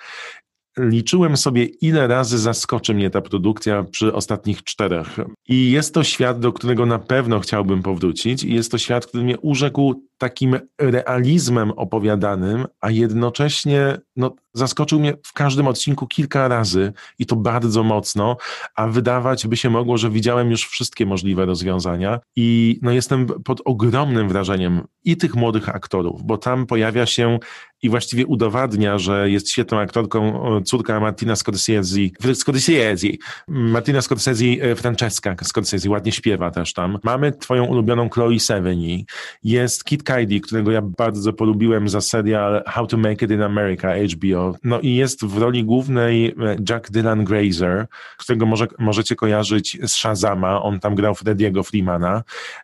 liczyłem 0.78 1.36
sobie, 1.36 1.64
ile 1.64 2.06
razy 2.06 2.38
zaskoczy 2.38 2.94
mnie 2.94 3.10
ta 3.10 3.20
produkcja 3.20 3.82
przy 3.82 4.14
ostatnich 4.14 4.64
czterech. 4.64 5.16
I 5.48 5.70
jest 5.70 5.94
to 5.94 6.04
świat, 6.04 6.40
do 6.40 6.52
którego 6.52 6.86
na 6.86 6.98
pewno 6.98 7.40
chciałbym 7.40 7.82
powrócić, 7.82 8.44
i 8.44 8.54
jest 8.54 8.70
to 8.70 8.78
świat, 8.78 9.06
który 9.06 9.24
mnie 9.24 9.38
urzekł 9.38 10.02
takim 10.18 10.58
realizmem 10.78 11.70
opowiadanym, 11.70 12.66
a 12.80 12.90
jednocześnie 12.90 13.98
no, 14.16 14.34
zaskoczył 14.52 15.00
mnie 15.00 15.14
w 15.22 15.32
każdym 15.32 15.66
odcinku 15.66 16.06
kilka 16.06 16.48
razy 16.48 16.92
i 17.18 17.26
to 17.26 17.36
bardzo 17.36 17.82
mocno, 17.82 18.36
a 18.74 18.86
wydawać 18.86 19.46
by 19.46 19.56
się 19.56 19.70
mogło, 19.70 19.98
że 19.98 20.10
widziałem 20.10 20.50
już 20.50 20.68
wszystkie 20.68 21.06
możliwe 21.06 21.46
rozwiązania 21.46 22.20
i 22.36 22.78
no, 22.82 22.90
jestem 22.90 23.26
pod 23.26 23.60
ogromnym 23.64 24.28
wrażeniem 24.28 24.80
i 25.04 25.16
tych 25.16 25.34
młodych 25.34 25.68
aktorów, 25.68 26.22
bo 26.22 26.38
tam 26.38 26.66
pojawia 26.66 27.06
się 27.06 27.38
i 27.82 27.88
właściwie 27.88 28.26
udowadnia, 28.26 28.98
że 28.98 29.30
jest 29.30 29.50
świetną 29.50 29.78
aktorką 29.78 30.44
córka 30.64 31.00
Martina 31.00 31.36
Scorsese, 31.36 32.00
Scorsese, 32.34 33.06
Martina 33.48 34.02
Scorsese, 34.02 34.44
e, 34.60 34.76
Francesca 34.76 35.36
Scorsese, 35.42 35.90
ładnie 35.90 36.12
śpiewa 36.12 36.50
też 36.50 36.72
tam. 36.72 36.98
Mamy 37.02 37.32
twoją 37.32 37.64
ulubioną 37.64 38.08
Chloe 38.08 38.40
Sevigny, 38.40 39.04
jest 39.42 39.84
Kit 39.84 40.03
Cudi, 40.04 40.40
którego 40.40 40.70
ja 40.70 40.82
bardzo 40.82 41.32
polubiłem 41.32 41.88
za 41.88 42.00
serial 42.00 42.62
How 42.66 42.86
to 42.86 42.96
Make 42.96 43.22
It 43.22 43.30
in 43.30 43.42
America, 43.42 43.88
HBO. 44.14 44.54
No 44.64 44.80
i 44.80 44.94
jest 44.94 45.24
w 45.24 45.38
roli 45.38 45.64
głównej 45.64 46.26
e, 46.26 46.56
Jack 46.68 46.90
Dylan 46.90 47.24
Grazer, 47.24 47.86
którego 48.18 48.46
może, 48.46 48.66
możecie 48.78 49.16
kojarzyć 49.16 49.78
z 49.82 49.92
Shazama, 49.92 50.62
on 50.62 50.80
tam 50.80 50.94
grał 50.94 51.14
Frediego 51.14 51.62
Freemana. 51.62 52.22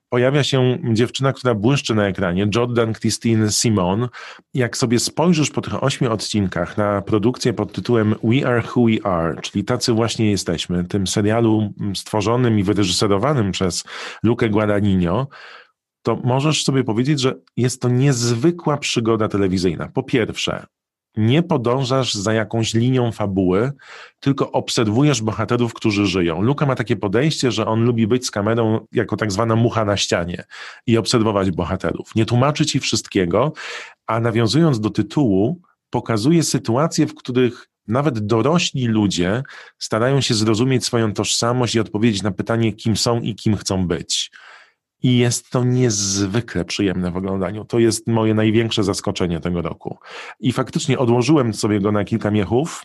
Pojawia 0.08 0.44
się 0.44 0.78
dziewczyna, 0.92 1.32
która 1.32 1.54
błyszczy 1.54 1.94
na 1.94 2.06
ekranie, 2.06 2.46
Jordan 2.54 2.94
Christine 2.94 3.52
Simon. 3.52 4.08
Jak 4.54 4.76
sobie 4.76 4.98
spojrzysz 4.98 5.50
po 5.50 5.60
tych 5.60 5.84
ośmiu 5.84 6.12
odcinkach 6.12 6.76
na 6.76 7.02
produkcję 7.02 7.52
pod 7.52 7.72
tytułem 7.72 8.14
We 8.24 8.48
Are 8.48 8.62
Who 8.76 8.84
We 8.84 9.10
Are, 9.10 9.40
czyli 9.40 9.64
tacy 9.64 9.92
właśnie 9.92 10.30
jesteśmy, 10.30 10.84
tym 10.84 11.06
serialu 11.06 11.72
stworzonym 11.94 12.58
i 12.58 12.62
wyreżyserowanym 12.62 13.52
przez 13.52 13.84
Lukę 14.22 14.48
Guadagnino, 14.48 15.26
to 16.02 16.16
możesz 16.16 16.64
sobie 16.64 16.84
powiedzieć, 16.84 17.20
że 17.20 17.34
jest 17.56 17.82
to 17.82 17.88
niezwykła 17.88 18.76
przygoda 18.76 19.28
telewizyjna. 19.28 19.88
Po 19.88 20.02
pierwsze, 20.02 20.66
nie 21.16 21.42
podążasz 21.42 22.14
za 22.14 22.32
jakąś 22.32 22.74
linią 22.74 23.12
fabuły, 23.12 23.72
tylko 24.20 24.52
obserwujesz 24.52 25.22
bohaterów, 25.22 25.74
którzy 25.74 26.06
żyją. 26.06 26.42
Luka 26.42 26.66
ma 26.66 26.74
takie 26.74 26.96
podejście, 26.96 27.52
że 27.52 27.66
on 27.66 27.84
lubi 27.84 28.06
być 28.06 28.26
z 28.26 28.30
kamerą 28.30 28.86
jako 28.92 29.16
tak 29.16 29.32
zwana 29.32 29.56
mucha 29.56 29.84
na 29.84 29.96
ścianie 29.96 30.44
i 30.86 30.98
obserwować 30.98 31.50
bohaterów. 31.50 32.14
Nie 32.14 32.26
tłumaczy 32.26 32.66
ci 32.66 32.80
wszystkiego, 32.80 33.52
a 34.06 34.20
nawiązując 34.20 34.80
do 34.80 34.90
tytułu, 34.90 35.60
pokazuje 35.90 36.42
sytuacje, 36.42 37.06
w 37.06 37.14
których 37.14 37.68
nawet 37.88 38.26
dorośli 38.26 38.86
ludzie 38.86 39.42
starają 39.78 40.20
się 40.20 40.34
zrozumieć 40.34 40.84
swoją 40.84 41.12
tożsamość 41.12 41.74
i 41.74 41.80
odpowiedzieć 41.80 42.22
na 42.22 42.30
pytanie, 42.30 42.72
kim 42.72 42.96
są 42.96 43.20
i 43.20 43.34
kim 43.34 43.56
chcą 43.56 43.86
być. 43.86 44.30
I 45.02 45.18
jest 45.18 45.50
to 45.50 45.64
niezwykle 45.64 46.64
przyjemne 46.64 47.10
w 47.10 47.16
oglądaniu. 47.16 47.64
To 47.64 47.78
jest 47.78 48.06
moje 48.06 48.34
największe 48.34 48.84
zaskoczenie 48.84 49.40
tego 49.40 49.62
roku. 49.62 49.98
I 50.40 50.52
faktycznie 50.52 50.98
odłożyłem 50.98 51.54
sobie 51.54 51.80
go 51.80 51.92
na 51.92 52.04
kilka 52.04 52.30
miechów, 52.30 52.82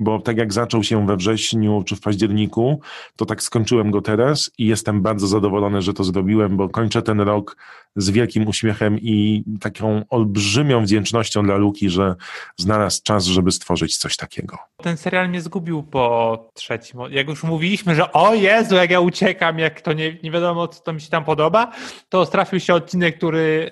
bo 0.00 0.18
tak 0.18 0.36
jak 0.36 0.52
zaczął 0.52 0.82
się 0.82 1.06
we 1.06 1.16
wrześniu 1.16 1.82
czy 1.86 1.96
w 1.96 2.00
październiku, 2.00 2.80
to 3.16 3.26
tak 3.26 3.42
skończyłem 3.42 3.90
go 3.90 4.02
teraz 4.02 4.50
i 4.58 4.66
jestem 4.66 5.02
bardzo 5.02 5.26
zadowolony, 5.26 5.82
że 5.82 5.94
to 5.94 6.04
zrobiłem, 6.04 6.56
bo 6.56 6.68
kończę 6.68 7.02
ten 7.02 7.20
rok 7.20 7.56
z 7.96 8.10
wielkim 8.10 8.48
uśmiechem 8.48 8.98
i 9.00 9.44
taką 9.60 10.02
olbrzymią 10.10 10.82
wdzięcznością 10.82 11.42
dla 11.42 11.56
Luki, 11.56 11.90
że 11.90 12.14
znalazł 12.56 13.02
czas, 13.02 13.24
żeby 13.24 13.52
stworzyć 13.52 13.96
coś 13.96 14.16
takiego. 14.16 14.58
Ten 14.76 14.96
serial 14.96 15.28
mnie 15.28 15.40
zgubił 15.40 15.82
po 15.82 16.50
trzecim. 16.54 17.00
Jak 17.10 17.28
już 17.28 17.42
mówiliśmy, 17.42 17.94
że 17.94 18.12
o 18.12 18.34
Jezu, 18.34 18.74
jak 18.74 18.90
ja 18.90 19.00
uciekam, 19.00 19.58
jak 19.58 19.80
to 19.80 19.92
nie, 19.92 20.18
nie 20.22 20.30
wiadomo, 20.30 20.68
co 20.68 20.82
to 20.82 20.92
mi 20.92 21.00
się 21.00 21.10
tam 21.10 21.24
podoba, 21.24 21.72
to 22.08 22.26
trafił 22.26 22.60
się 22.60 22.74
odcinek, 22.74 23.16
który, 23.16 23.70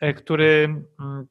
yy, 0.00 0.14
który 0.14 0.74
yy, 1.00 1.26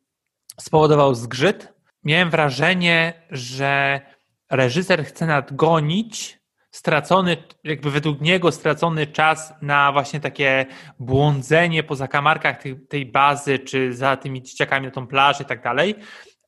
spowodował 0.60 1.16
zgrzyt 1.16 1.79
miałem 2.04 2.30
wrażenie, 2.30 3.14
że 3.32 4.02
reżyser 4.50 5.06
chce 5.06 5.26
nadgonić 5.26 6.40
stracony, 6.72 7.38
jakby 7.64 7.92
według 7.92 8.22
niego 8.22 8.52
stracony 8.52 9.08
czas 9.08 9.54
na 9.62 9.92
właśnie 9.92 10.20
takie 10.20 10.66
błądzenie 11.00 11.84
po 11.84 11.96
zakamarkach 11.96 12.58
tej, 12.90 13.06
bazy, 13.06 13.60
czy 13.60 13.94
za 13.94 14.18
tymi 14.18 14.44
dzieciakami 14.44 14.86
na 14.86 14.92
tą 14.92 15.08
plażę 15.08 15.44
i 15.44 15.48
tak 15.48 15.64
dalej. 15.64 15.96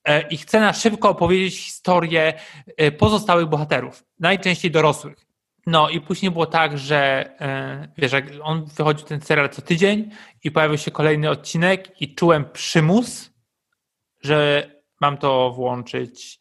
E, 0.03 0.21
I 0.21 0.37
chce 0.37 0.59
na 0.59 0.73
szybko 0.73 1.09
opowiedzieć 1.09 1.57
historię 1.57 2.33
e, 2.77 2.91
pozostałych 2.91 3.45
bohaterów, 3.45 4.03
najczęściej 4.19 4.71
dorosłych. 4.71 5.25
No 5.65 5.89
i 5.89 6.01
później 6.01 6.31
było 6.31 6.45
tak, 6.45 6.77
że 6.77 7.29
e, 7.41 7.87
wiesz, 7.97 8.11
jak 8.11 8.25
on 8.43 8.65
wychodził 8.65 9.07
ten 9.07 9.21
serial 9.21 9.49
co 9.49 9.61
tydzień 9.61 10.11
i 10.43 10.51
pojawił 10.51 10.77
się 10.77 10.91
kolejny 10.91 11.29
odcinek 11.29 12.01
i 12.01 12.15
czułem 12.15 12.45
przymus, 12.53 13.31
że 14.23 14.69
mam 15.01 15.17
to 15.17 15.51
włączyć, 15.51 16.39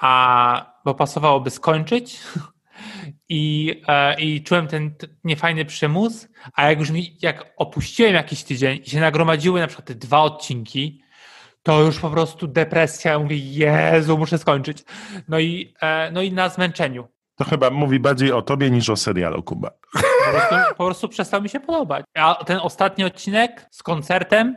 a 0.00 0.74
bo 0.84 0.94
pasowałoby 0.94 1.50
skończyć. 1.50 2.18
I, 3.28 3.74
e, 3.88 4.20
I 4.20 4.42
czułem 4.42 4.66
ten 4.66 4.94
niefajny 5.24 5.64
przymus, 5.64 6.28
a 6.54 6.68
jak 6.68 6.78
już 6.78 6.90
mi, 6.90 7.16
jak 7.22 7.54
opuściłem 7.56 8.14
jakiś 8.14 8.44
tydzień 8.44 8.80
i 8.84 8.90
się 8.90 9.00
nagromadziły 9.00 9.60
na 9.60 9.66
przykład 9.66 9.86
te 9.86 9.94
dwa 9.94 10.22
odcinki, 10.22 11.02
to 11.62 11.82
już 11.82 11.98
po 11.98 12.10
prostu 12.10 12.46
depresja, 12.46 13.12
ja 13.12 13.18
mówię, 13.18 13.36
Jezu, 13.36 14.18
muszę 14.18 14.38
skończyć. 14.38 14.84
No 15.28 15.38
i, 15.38 15.74
e, 15.80 16.10
no 16.10 16.22
i 16.22 16.32
na 16.32 16.48
zmęczeniu. 16.48 17.08
To 17.36 17.44
chyba 17.44 17.70
mówi 17.70 18.00
bardziej 18.00 18.32
o 18.32 18.42
tobie 18.42 18.70
niż 18.70 18.90
o 18.90 18.96
serialu, 18.96 19.42
Kuba. 19.42 19.70
Po 19.92 20.30
prostu, 20.30 20.54
po 20.76 20.84
prostu 20.84 21.08
przestał 21.08 21.42
mi 21.42 21.48
się 21.48 21.60
podobać. 21.60 22.04
A 22.14 22.44
ten 22.44 22.58
ostatni 22.62 23.04
odcinek 23.04 23.66
z 23.70 23.82
koncertem, 23.82 24.56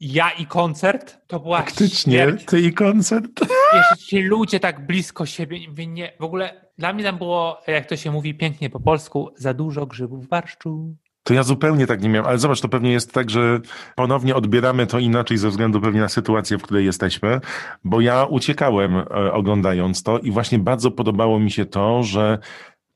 ja 0.00 0.30
i 0.30 0.46
koncert 0.46 1.18
to 1.26 1.40
była 1.40 1.58
Faktycznie, 1.58 2.12
śmierć. 2.12 2.44
ty 2.44 2.60
i 2.60 2.72
koncert. 2.72 3.30
Jeszcze 3.76 3.96
ci 4.06 4.22
ludzie 4.22 4.60
tak 4.60 4.86
blisko 4.86 5.26
siebie, 5.26 5.86
nie, 5.86 6.12
w 6.20 6.24
ogóle 6.24 6.70
dla 6.78 6.92
mnie 6.92 7.04
tam 7.04 7.18
było, 7.18 7.60
jak 7.66 7.86
to 7.86 7.96
się 7.96 8.10
mówi 8.10 8.34
pięknie 8.34 8.70
po 8.70 8.80
polsku, 8.80 9.30
za 9.36 9.54
dużo 9.54 9.86
grzybów 9.86 10.24
w 10.24 10.28
barszczu. 10.28 10.96
To 11.22 11.34
ja 11.34 11.42
zupełnie 11.42 11.86
tak 11.86 12.02
nie 12.02 12.08
miałem, 12.08 12.28
ale 12.28 12.38
zobacz, 12.38 12.60
to 12.60 12.68
pewnie 12.68 12.92
jest 12.92 13.12
tak, 13.12 13.30
że 13.30 13.60
ponownie 13.96 14.34
odbieramy 14.34 14.86
to 14.86 14.98
inaczej 14.98 15.36
ze 15.38 15.48
względu 15.48 15.80
pewnie 15.80 16.00
na 16.00 16.08
sytuację, 16.08 16.58
w 16.58 16.62
której 16.62 16.84
jesteśmy, 16.84 17.40
bo 17.84 18.00
ja 18.00 18.24
uciekałem 18.24 18.96
e, 18.96 19.04
oglądając 19.32 20.02
to 20.02 20.18
i 20.18 20.30
właśnie 20.30 20.58
bardzo 20.58 20.90
podobało 20.90 21.40
mi 21.40 21.50
się 21.50 21.64
to, 21.66 22.02
że 22.02 22.38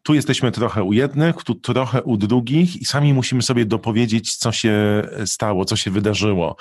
tu 0.05 0.15
jesteśmy 0.15 0.53
trochę 0.53 0.83
u 0.83 0.93
jednych, 0.93 1.37
tu 1.37 1.55
trochę 1.55 2.03
u 2.03 2.17
drugich 2.17 2.77
i 2.77 2.85
sami 2.85 3.15
musimy 3.15 3.43
sobie 3.43 3.65
dopowiedzieć, 3.65 4.37
co 4.37 4.53
się 4.53 5.03
stało, 5.25 5.65
co 5.65 5.77
się 5.77 5.91
wydarzyło. 5.91 6.57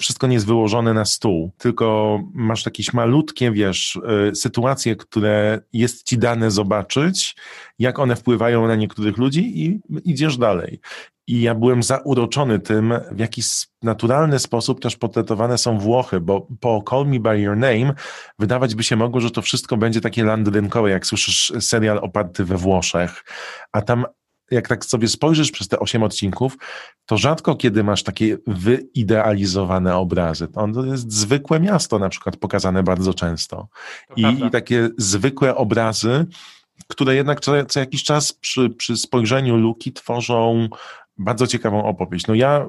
Wszystko 0.00 0.26
nie 0.26 0.34
jest 0.34 0.46
wyłożone 0.46 0.94
na 0.94 1.04
stół, 1.04 1.52
tylko 1.58 2.18
masz 2.34 2.66
jakieś 2.66 2.92
malutkie, 2.92 3.52
wiesz, 3.52 3.98
y, 4.30 4.34
sytuacje, 4.34 4.96
które 4.96 5.60
jest 5.72 6.06
ci 6.06 6.18
dane 6.18 6.50
zobaczyć, 6.50 7.36
jak 7.78 7.98
one 7.98 8.16
wpływają 8.16 8.66
na 8.66 8.76
niektórych 8.76 9.16
ludzi 9.16 9.64
i 9.66 9.80
idziesz 10.04 10.36
dalej. 10.36 10.80
I 11.28 11.40
ja 11.40 11.54
byłem 11.54 11.82
zauroczony 11.82 12.58
tym, 12.58 12.94
w 13.12 13.18
jaki 13.18 13.42
naturalny 13.82 14.38
sposób 14.38 14.80
też 14.80 14.96
portretowane 14.96 15.58
są 15.58 15.78
Włochy, 15.78 16.20
bo 16.20 16.46
po 16.60 16.82
Call 16.90 17.06
Me 17.06 17.20
By 17.20 17.40
Your 17.40 17.56
Name 17.56 17.94
wydawać 18.38 18.74
by 18.74 18.82
się 18.82 18.96
mogło, 18.96 19.20
że 19.20 19.30
to 19.30 19.42
wszystko 19.42 19.76
będzie 19.76 20.00
takie 20.00 20.24
landrynkowe, 20.24 20.90
jak 20.90 21.06
słyszysz 21.06 21.52
serial 21.60 21.98
oparty 21.98 22.44
we 22.44 22.56
Włoszech, 22.56 23.24
a 23.72 23.82
tam 23.82 24.04
jak 24.50 24.68
tak 24.68 24.84
sobie 24.84 25.08
spojrzysz 25.08 25.50
przez 25.50 25.68
te 25.68 25.78
osiem 25.78 26.02
odcinków, 26.02 26.56
to 27.06 27.16
rzadko 27.16 27.56
kiedy 27.56 27.84
masz 27.84 28.02
takie 28.02 28.36
wyidealizowane 28.46 29.96
obrazy. 29.96 30.48
To 30.48 30.84
jest 30.84 31.12
zwykłe 31.12 31.60
miasto 31.60 31.98
na 31.98 32.08
przykład 32.08 32.36
pokazane 32.36 32.82
bardzo 32.82 33.14
często. 33.14 33.68
I, 34.16 34.22
I, 34.22 34.50
takie 34.50 34.88
zwykłe 34.98 35.56
obrazy, 35.56 36.26
które 36.86 37.14
jednak 37.14 37.40
co, 37.40 37.64
co 37.64 37.80
jakiś 37.80 38.04
czas 38.04 38.32
przy, 38.32 38.70
przy 38.70 38.96
spojrzeniu 38.96 39.56
Luki 39.56 39.92
tworzą 39.92 40.68
bardzo 41.18 41.46
ciekawą 41.46 41.84
opowieść. 41.84 42.26
No 42.26 42.34
ja 42.34 42.68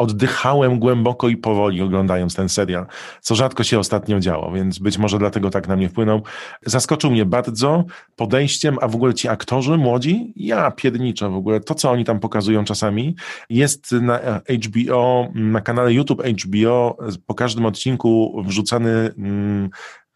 oddychałem 0.00 0.78
głęboko 0.78 1.28
i 1.28 1.36
powoli 1.36 1.82
oglądając 1.82 2.34
ten 2.34 2.48
serial, 2.48 2.86
co 3.20 3.34
rzadko 3.34 3.64
się 3.64 3.78
ostatnio 3.78 4.20
działo, 4.20 4.52
więc 4.52 4.78
być 4.78 4.98
może 4.98 5.18
dlatego 5.18 5.50
tak 5.50 5.68
na 5.68 5.76
mnie 5.76 5.88
wpłynął. 5.88 6.22
Zaskoczył 6.66 7.10
mnie 7.10 7.24
bardzo 7.24 7.84
podejściem, 8.16 8.78
a 8.80 8.88
w 8.88 8.94
ogóle 8.94 9.14
ci 9.14 9.28
aktorzy 9.28 9.76
młodzi, 9.76 10.32
ja 10.36 10.70
pierniczę 10.70 11.28
w 11.28 11.34
ogóle, 11.34 11.60
to 11.60 11.74
co 11.74 11.90
oni 11.90 12.04
tam 12.04 12.20
pokazują 12.20 12.64
czasami, 12.64 13.16
jest 13.50 13.92
na 13.92 14.20
HBO, 14.64 15.28
na 15.34 15.60
kanale 15.60 15.92
YouTube 15.92 16.22
HBO 16.22 16.96
po 17.26 17.34
każdym 17.34 17.66
odcinku 17.66 18.42
wrzucany 18.46 18.90
mm, 19.18 19.70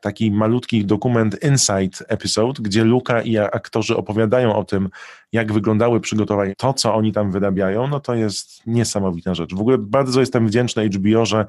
taki 0.04 0.30
malutki 0.30 0.84
dokument 0.84 1.36
Inside 1.42 2.06
Episode, 2.08 2.62
gdzie 2.62 2.84
Luka 2.84 3.22
i 3.22 3.38
aktorzy 3.38 3.96
opowiadają 3.96 4.56
o 4.56 4.64
tym, 4.64 4.88
jak 5.32 5.52
wyglądały 5.52 6.00
przygotowania. 6.00 6.54
To, 6.54 6.72
co 6.72 6.94
oni 6.94 7.12
tam 7.12 7.30
wyrabiają, 7.30 7.86
no 7.88 8.00
to 8.00 8.14
jest 8.14 8.66
niesamowita 8.66 9.34
rzecz. 9.34 9.54
W 9.54 9.60
ogóle 9.60 9.78
bardzo 9.78 10.20
jestem 10.20 10.46
wdzięczny 10.46 10.88
HBO, 10.88 11.26
że 11.26 11.46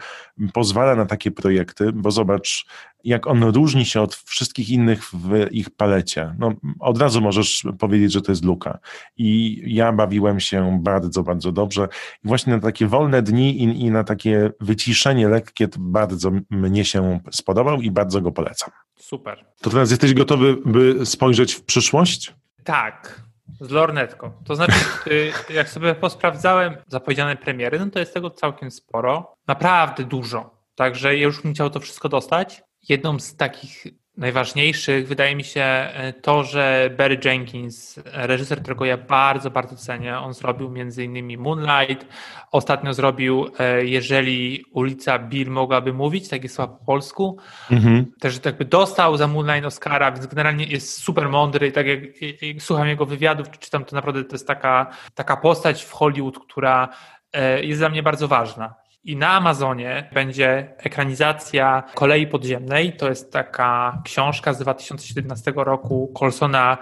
pozwala 0.54 0.96
na 0.96 1.06
takie 1.06 1.32
projekty, 1.32 1.92
bo 1.92 2.12
zobacz, 2.12 2.66
jak 3.06 3.28
on 3.28 3.44
różni 3.44 3.86
się 3.86 4.02
od 4.02 4.16
wszystkich 4.16 4.70
innych 4.70 5.04
w 5.04 5.48
ich 5.52 5.70
palecie. 5.70 6.36
No, 6.40 6.54
od 6.80 6.98
razu 6.98 7.22
możesz 7.22 7.64
powiedzieć, 7.80 8.12
że 8.12 8.22
to 8.22 8.32
jest 8.32 8.46
Luka. 8.46 8.80
I 9.18 9.62
ja 9.66 9.92
bawiłem 9.92 10.40
się 10.40 10.80
bardzo, 10.84 11.24
bardzo 11.24 11.52
dobrze. 11.52 11.88
I 12.26 12.28
właśnie 12.28 12.54
na 12.54 12.60
takie 12.60 12.88
wolne 12.88 13.22
dni 13.22 13.64
i, 13.64 13.64
i 13.64 13.92
na 13.92 14.04
takie 14.04 14.52
wyciszenie 14.60 15.28
lekkie 15.28 15.68
bardzo 15.80 16.32
mnie 16.50 16.86
się 16.86 17.20
spodobał 17.32 17.82
i 17.82 17.92
bardzo 17.92 18.22
go 18.22 18.32
polecam. 18.32 18.70
Super. 18.96 19.46
To 19.62 19.70
teraz 19.70 19.92
jesteś 19.92 20.14
gotowy, 20.14 20.58
by 20.66 21.06
spojrzeć 21.06 21.54
w 21.54 21.64
przyszłość? 21.64 22.34
Tak, 22.64 23.22
z 23.62 23.70
lornetką. 23.70 24.32
To 24.46 24.56
znaczy, 24.56 24.74
y, 25.08 25.54
jak 25.54 25.70
sobie 25.70 25.96
posprawdzałem 25.96 26.76
zapowiedziane 26.88 27.36
premiery, 27.36 27.80
no 27.80 27.90
to 27.90 28.00
jest 28.00 28.14
tego 28.14 28.30
całkiem 28.30 28.72
sporo. 28.72 29.36
Naprawdę 29.48 30.04
dużo. 30.04 30.56
Także 30.76 31.18
ja 31.18 31.24
już 31.24 31.42
bym 31.42 31.54
chciał 31.54 31.70
to 31.70 31.80
wszystko 31.80 32.10
dostać. 32.10 32.64
Jedną 32.90 33.20
z 33.20 33.36
takich 33.36 33.88
najważniejszych 34.18 35.08
wydaje 35.08 35.36
mi 35.36 35.44
się 35.44 35.62
e, 35.62 36.14
to, 36.14 36.44
że 36.44 36.90
Barry 36.98 37.20
Jenkins, 37.26 38.00
reżyser, 38.06 38.62
którego 38.62 38.86
ja 38.86 38.98
bardzo, 38.98 39.52
bardzo 39.52 39.76
cenię, 39.76 40.18
on 40.20 40.34
zrobił 40.34 40.70
między 40.70 41.04
innymi 41.04 41.38
Moonlight, 41.38 42.08
ostatnio 42.52 42.94
zrobił 42.94 43.52
e, 43.60 43.86
Jeżeli 43.86 44.66
ulica 44.72 45.20
Bill 45.20 45.52
mogłaby 45.52 45.94
mówić, 45.94 46.30
tak 46.30 46.44
jest 46.44 46.58
po 46.58 46.68
polsku, 46.68 47.38
mhm. 47.72 48.06
też 48.20 48.40
jakby 48.46 48.66
dostał 48.66 49.18
za 49.18 49.28
Moonlight 49.28 49.66
Oscara, 49.66 50.12
więc 50.12 50.28
generalnie 50.28 50.66
jest 50.66 51.04
super 51.04 51.30
mądry, 51.30 51.72
tak 51.72 51.88
jak, 51.88 52.02
jak 52.42 52.62
słucham 52.62 52.88
jego 52.88 53.06
wywiadów, 53.06 53.50
czy 53.52 53.60
czytam, 53.60 53.86
to 53.86 53.96
naprawdę 53.96 54.24
to 54.24 54.36
jest 54.36 54.48
taka, 54.48 54.88
taka 55.16 55.38
postać 55.38 55.84
w 55.84 55.92
Hollywood, 55.92 56.40
która 56.40 56.90
e, 57.34 57.64
jest 57.64 57.82
dla 57.82 57.90
mnie 57.90 58.04
bardzo 58.04 58.28
ważna. 58.28 58.85
I 59.06 59.16
na 59.16 59.30
Amazonie 59.30 60.10
będzie 60.14 60.74
ekranizacja 60.78 61.84
Kolei 61.94 62.28
Podziemnej. 62.28 62.94
To 62.94 63.10
jest 63.10 63.34
taka 63.34 64.02
książka 64.06 64.54
z 64.54 64.60
2017 64.60 65.54
roku 65.56 66.14
Colsona 66.20 66.78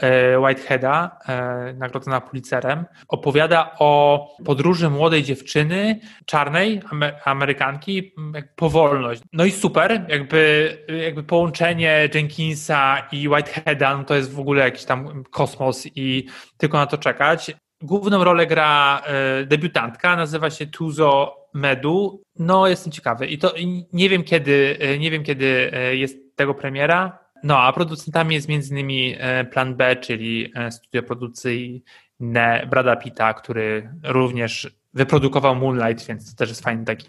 e, 0.00 0.38
Whiteheada, 0.38 1.18
e, 1.28 1.72
nagrodzona 1.72 2.20
Pulitzerem. 2.20 2.84
Opowiada 3.08 3.74
o 3.78 4.26
podróży 4.44 4.90
młodej 4.90 5.22
dziewczyny, 5.22 6.00
czarnej 6.26 6.82
Amerykanki, 7.24 8.14
powolność. 8.56 9.22
No 9.32 9.44
i 9.44 9.50
super, 9.50 10.06
jakby, 10.08 10.76
jakby 11.04 11.22
połączenie 11.22 12.08
Jenkinsa 12.14 13.08
i 13.12 13.28
Whiteheada, 13.28 13.96
no 13.96 14.04
to 14.04 14.14
jest 14.14 14.34
w 14.34 14.40
ogóle 14.40 14.64
jakiś 14.64 14.84
tam 14.84 15.24
kosmos 15.30 15.86
i 15.94 16.26
tylko 16.56 16.78
na 16.78 16.86
to 16.86 16.98
czekać. 16.98 17.52
Główną 17.82 18.24
rolę 18.24 18.46
gra 18.46 19.02
e, 19.06 19.44
debiutantka, 19.44 20.16
nazywa 20.16 20.50
się 20.50 20.66
Tuzo 20.66 21.39
Medu. 21.54 22.22
No, 22.38 22.68
jestem 22.68 22.92
ciekawy 22.92 23.26
i 23.26 23.38
to 23.38 23.54
nie 23.92 24.08
wiem 24.08 24.24
kiedy, 24.24 24.76
e, 24.80 24.98
nie 24.98 25.10
wiem 25.10 25.22
kiedy 25.22 25.70
e, 25.72 25.96
jest 25.96 26.36
tego 26.36 26.54
premiera. 26.54 27.18
No, 27.42 27.58
a 27.58 27.72
producentami 27.72 28.34
jest 28.34 28.48
między 28.48 28.70
innymi 28.70 29.16
Plan 29.50 29.76
B, 29.76 29.96
czyli 29.96 30.52
studio 30.70 31.02
produkcyjne 31.02 32.66
Brada 32.70 32.96
Pitta, 32.96 33.34
który 33.34 33.90
również 34.04 34.70
wyprodukował 34.94 35.56
Moonlight, 35.56 36.06
więc 36.06 36.30
to 36.30 36.38
też 36.38 36.48
jest 36.48 36.64
fajne 36.64 36.84
taki, 36.84 37.08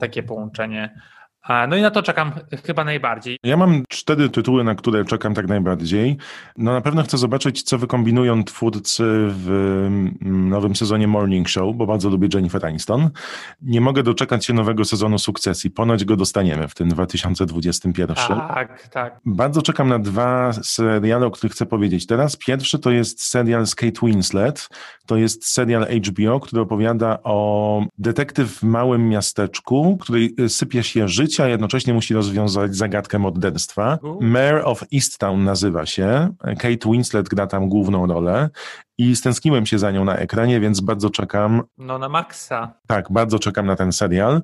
takie 0.00 0.22
połączenie 0.22 1.00
no 1.48 1.76
i 1.76 1.82
na 1.82 1.90
to 1.90 2.02
czekam 2.02 2.32
chyba 2.66 2.84
najbardziej. 2.84 3.38
Ja 3.42 3.56
mam 3.56 3.82
cztery 3.88 4.28
tytuły, 4.28 4.64
na 4.64 4.74
które 4.74 5.04
czekam 5.04 5.34
tak 5.34 5.48
najbardziej. 5.48 6.16
No 6.56 6.72
na 6.72 6.80
pewno 6.80 7.02
chcę 7.02 7.18
zobaczyć, 7.18 7.62
co 7.62 7.78
wykombinują 7.78 8.44
twórcy 8.44 9.04
w 9.28 9.48
mm, 9.86 10.48
nowym 10.48 10.76
sezonie 10.76 11.08
Morning 11.08 11.48
Show, 11.48 11.76
bo 11.76 11.86
bardzo 11.86 12.08
lubię 12.08 12.28
Jennifer 12.34 12.66
Aniston. 12.66 13.10
Nie 13.62 13.80
mogę 13.80 14.02
doczekać 14.02 14.44
się 14.44 14.52
nowego 14.52 14.84
sezonu 14.84 15.18
sukcesji. 15.18 15.70
Ponoć 15.70 16.04
go 16.04 16.16
dostaniemy 16.16 16.68
w 16.68 16.74
tym 16.74 16.88
2021. 16.88 18.16
Tak, 18.16 18.88
tak. 18.88 19.20
Bardzo 19.24 19.62
czekam 19.62 19.88
na 19.88 19.98
dwa 19.98 20.52
seriale, 20.52 21.26
o 21.26 21.30
których 21.30 21.52
chcę 21.52 21.66
powiedzieć 21.66 22.06
teraz. 22.06 22.36
Pierwszy 22.36 22.78
to 22.78 22.90
jest 22.90 23.22
serial 23.22 23.66
z 23.66 23.74
Kate 23.74 24.06
Winslet. 24.06 24.68
To 25.06 25.16
jest 25.16 25.46
serial 25.46 25.86
HBO, 25.86 26.40
który 26.40 26.62
opowiada 26.62 27.18
o 27.22 27.84
detektyw 27.98 28.58
w 28.58 28.62
małym 28.62 29.08
miasteczku, 29.08 29.98
który 30.00 30.48
sypie 30.48 30.82
się 30.82 31.08
żyć 31.08 31.31
życia, 31.32 31.44
a 31.44 31.48
jednocześnie 31.48 31.94
musi 31.94 32.14
rozwiązać 32.14 32.76
zagadkę 32.76 33.18
morderstwa. 33.18 33.98
Mayor 34.20 34.62
of 34.64 34.84
Easttown 34.94 35.44
nazywa 35.44 35.86
się. 35.86 36.34
Kate 36.58 36.90
Winslet 36.90 37.28
gra 37.28 37.46
tam 37.46 37.68
główną 37.68 38.06
rolę 38.06 38.50
i 38.98 39.16
stęskniłem 39.16 39.66
się 39.66 39.78
za 39.78 39.90
nią 39.90 40.04
na 40.04 40.16
ekranie, 40.16 40.60
więc 40.60 40.80
bardzo 40.80 41.10
czekam. 41.10 41.62
No 41.78 41.98
na 41.98 42.08
maksa. 42.08 42.74
Tak, 42.86 43.12
bardzo 43.12 43.38
czekam 43.38 43.66
na 43.66 43.76
ten 43.76 43.92
serial. 43.92 44.42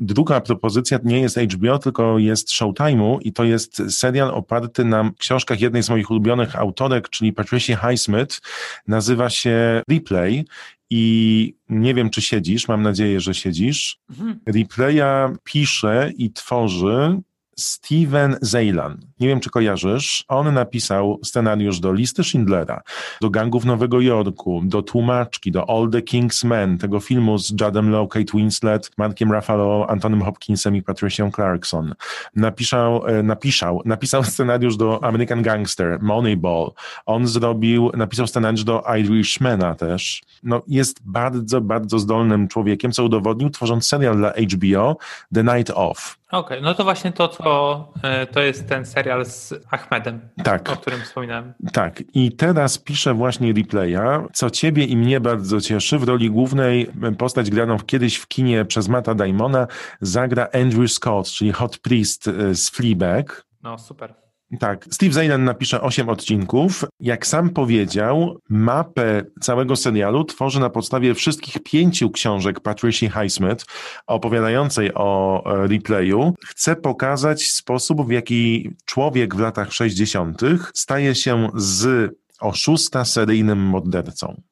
Druga 0.00 0.40
propozycja 0.40 0.98
nie 1.04 1.20
jest 1.20 1.36
HBO, 1.36 1.78
tylko 1.78 2.18
jest 2.18 2.48
Showtime'u 2.48 3.18
i 3.20 3.32
to 3.32 3.44
jest 3.44 3.82
serial 3.98 4.30
oparty 4.30 4.84
na 4.84 5.10
książkach 5.18 5.60
jednej 5.60 5.82
z 5.82 5.90
moich 5.90 6.10
ulubionych 6.10 6.56
autorek, 6.56 7.08
czyli 7.08 7.32
Patricia 7.32 7.76
Highsmith. 7.76 8.40
Nazywa 8.86 9.30
się 9.30 9.82
Replay 9.90 10.44
i 10.90 11.54
nie 11.68 11.94
wiem, 11.94 12.10
czy 12.10 12.22
siedzisz, 12.22 12.68
mam 12.68 12.82
nadzieję, 12.82 13.20
że 13.20 13.34
siedzisz. 13.34 13.98
Mhm. 14.10 14.40
Replaya 14.46 15.36
pisze 15.44 16.12
i 16.16 16.32
tworzy 16.32 17.20
Steven 17.56 18.36
Zeylan. 18.42 19.09
Nie 19.20 19.28
wiem, 19.28 19.40
czy 19.40 19.50
kojarzysz. 19.50 20.24
On 20.28 20.54
napisał 20.54 21.20
scenariusz 21.24 21.80
do 21.80 21.92
Listy 21.92 22.24
Schindlera, 22.24 22.82
do 23.20 23.30
Gangów 23.30 23.64
Nowego 23.64 24.00
Jorku, 24.00 24.62
do 24.64 24.82
Tłumaczki, 24.82 25.52
do 25.52 25.70
All 25.70 25.90
the 25.90 25.98
King's 25.98 26.46
Men, 26.46 26.78
tego 26.78 27.00
filmu 27.00 27.38
z 27.38 27.60
Jadem 27.60 27.90
Lowe, 27.90 28.08
Kate 28.08 28.32
Winslet, 28.34 28.90
Markiem 28.98 29.32
Ruffalo, 29.32 29.86
Antonym 29.88 30.22
Hopkinsem 30.22 30.76
i 30.76 30.82
Patricia 30.82 31.30
Clarkson. 31.30 31.94
Napisał, 32.36 33.06
e, 33.06 33.22
napisał, 33.22 33.82
napisał 33.84 34.24
scenariusz 34.24 34.76
do 34.76 35.04
American 35.04 35.42
Gangster, 35.42 35.98
Moneyball. 36.02 36.70
On 37.06 37.26
zrobił, 37.26 37.90
napisał 37.94 38.26
scenariusz 38.26 38.64
do 38.64 38.84
Irishmana 38.98 39.74
też. 39.74 40.22
No, 40.42 40.62
jest 40.66 41.00
bardzo, 41.04 41.60
bardzo 41.60 41.98
zdolnym 41.98 42.48
człowiekiem, 42.48 42.92
co 42.92 43.04
udowodnił, 43.04 43.50
tworząc 43.50 43.86
serial 43.86 44.16
dla 44.16 44.32
HBO 44.32 44.96
The 45.34 45.44
Night 45.44 45.70
Off. 45.74 46.20
Okej, 46.30 46.58
okay, 46.58 46.60
no 46.60 46.74
to 46.74 46.84
właśnie 46.84 47.12
to, 47.12 47.28
co 47.28 47.88
e, 48.02 48.26
to 48.26 48.40
jest 48.40 48.68
ten 48.68 48.86
serial 48.86 49.09
z 49.24 49.54
Ahmedem, 49.70 50.20
tak. 50.44 50.70
o 50.70 50.76
którym 50.76 51.00
wspominałem. 51.00 51.52
Tak, 51.72 52.02
i 52.14 52.32
teraz 52.32 52.78
piszę 52.78 53.14
właśnie 53.14 53.52
replaya, 53.52 54.28
co 54.32 54.50
ciebie 54.50 54.84
i 54.84 54.96
mnie 54.96 55.20
bardzo 55.20 55.60
cieszy. 55.60 55.98
W 55.98 56.04
roli 56.04 56.30
głównej 56.30 56.90
postać 57.18 57.50
graną 57.50 57.78
kiedyś 57.78 58.16
w 58.16 58.28
kinie 58.28 58.64
przez 58.64 58.88
Mata 58.88 59.14
Daimona 59.14 59.66
zagra 60.00 60.48
Andrew 60.52 60.92
Scott, 60.92 61.30
czyli 61.30 61.52
Hot 61.52 61.78
Priest 61.78 62.28
e, 62.28 62.54
z 62.54 62.70
Fleabag. 62.70 63.46
No, 63.62 63.78
super. 63.78 64.29
Tak, 64.58 64.86
Steve 64.90 65.12
Zayden 65.12 65.44
napisze 65.44 65.80
8 65.80 66.08
odcinków. 66.08 66.84
Jak 67.00 67.26
sam 67.26 67.50
powiedział, 67.50 68.38
mapę 68.48 69.22
całego 69.40 69.76
serialu 69.76 70.24
tworzy 70.24 70.60
na 70.60 70.70
podstawie 70.70 71.14
wszystkich 71.14 71.62
pięciu 71.62 72.10
książek 72.10 72.60
Patricia 72.60 73.10
Highsmith 73.10 73.64
opowiadającej 74.06 74.94
o 74.94 75.42
e, 75.46 75.68
replayu. 75.68 76.34
Chce 76.46 76.76
pokazać 76.76 77.42
sposób, 77.42 78.06
w 78.06 78.10
jaki 78.10 78.70
człowiek 78.84 79.34
w 79.34 79.38
latach 79.38 79.72
60. 79.72 80.40
staje 80.74 81.14
się 81.14 81.48
z 81.54 82.10
oszusta 82.40 83.04
seryjnym 83.04 83.58
mordercą. 83.58 84.42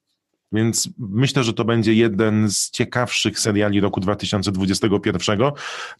Więc 0.52 0.88
myślę, 0.98 1.44
że 1.44 1.52
to 1.52 1.64
będzie 1.64 1.94
jeden 1.94 2.50
z 2.50 2.70
ciekawszych 2.70 3.38
seriali 3.38 3.80
roku 3.80 4.00
2021, 4.00 5.38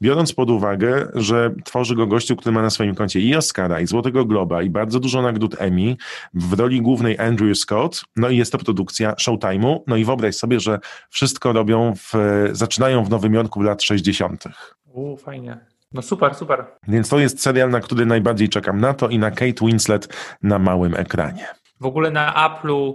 biorąc 0.03 0.33
pod 0.33 0.51
uwagę, 0.51 1.09
że 1.15 1.55
tworzy 1.65 1.97
go 1.97 2.07
gościu, 2.07 2.37
który 2.37 2.55
ma 2.55 2.63
na 2.63 2.71
swoim 2.71 2.95
koncie 2.95 3.21
i 3.21 3.37
Oscara, 3.37 3.81
i 3.81 3.87
Złotego 3.87 4.25
Globa, 4.25 4.63
i 4.63 4.71
bardzo 4.71 5.01
dużo 5.01 5.23
nagród 5.23 5.57
Emmy, 5.59 5.97
w 6.35 6.53
roli 6.53 6.83
głównej 6.83 7.19
Andrew 7.19 7.59
Scott, 7.59 8.05
no 8.17 8.29
i 8.29 8.37
jest 8.37 8.53
to 8.53 8.59
produkcja 8.59 9.13
Showtime'u, 9.13 9.81
no 9.87 9.97
i 9.97 10.05
wyobraź 10.05 10.37
sobie, 10.37 10.61
że 10.61 10.79
wszystko 11.11 11.53
robią 11.53 11.95
w, 11.95 12.13
zaczynają 12.53 13.05
w 13.05 13.11
Nowym 13.11 13.35
Jorku 13.35 13.61
w 13.61 13.65
lat 13.65 13.83
60. 13.83 14.45
U, 14.93 15.17
fajnie. 15.17 15.59
No 15.93 16.03
super, 16.03 16.35
super. 16.35 16.65
Więc 16.89 17.09
to 17.09 17.19
jest 17.19 17.43
serial, 17.43 17.71
na 17.71 17.81
który 17.81 18.07
najbardziej 18.07 18.49
czekam 18.49 18.81
na 18.81 18.95
to 18.95 19.09
i 19.09 19.19
na 19.19 19.31
Kate 19.31 19.67
Winslet 19.67 20.09
na 20.43 20.59
małym 20.59 20.95
ekranie. 20.95 21.47
W 21.81 21.87
ogóle 21.87 22.11
na 22.11 22.35
Apple'u 22.35 22.95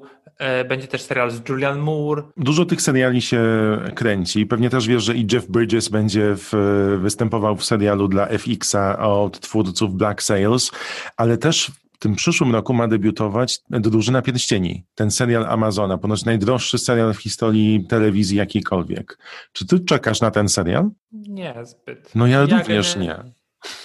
będzie 0.69 0.87
też 0.87 1.01
serial 1.01 1.31
z 1.31 1.49
Julian 1.49 1.79
Moore. 1.79 2.23
Dużo 2.37 2.65
tych 2.65 2.81
seriali 2.81 3.21
się 3.21 3.43
kręci. 3.95 4.45
Pewnie 4.45 4.69
też 4.69 4.87
wiesz, 4.87 5.03
że 5.03 5.15
i 5.15 5.27
Jeff 5.31 5.47
Bridges 5.47 5.89
będzie 5.89 6.35
w, 6.35 6.51
występował 7.01 7.55
w 7.55 7.65
serialu 7.65 8.07
dla 8.07 8.27
FX-a 8.27 8.97
od 8.97 9.39
twórców 9.39 9.95
Black 9.95 10.23
Sails, 10.23 10.71
ale 11.17 11.37
też 11.37 11.71
w 11.93 11.97
tym 11.99 12.15
przyszłym 12.15 12.51
roku 12.51 12.73
ma 12.73 12.87
debiutować 12.87 13.59
Drużyna 13.69 14.21
Pierścieni, 14.21 14.85
ten 14.95 15.11
serial 15.11 15.45
Amazona, 15.45 15.97
ponoć 15.97 16.25
najdroższy 16.25 16.77
serial 16.77 17.13
w 17.13 17.17
historii 17.17 17.85
telewizji 17.89 18.37
jakiejkolwiek. 18.37 19.17
Czy 19.53 19.67
ty 19.67 19.79
czekasz 19.79 20.21
na 20.21 20.31
ten 20.31 20.49
serial? 20.49 20.89
Nie, 21.11 21.55
zbyt. 21.63 22.15
No 22.15 22.27
ja, 22.27 22.39
ja 22.39 22.45
również 22.45 22.95
nie. 22.95 23.15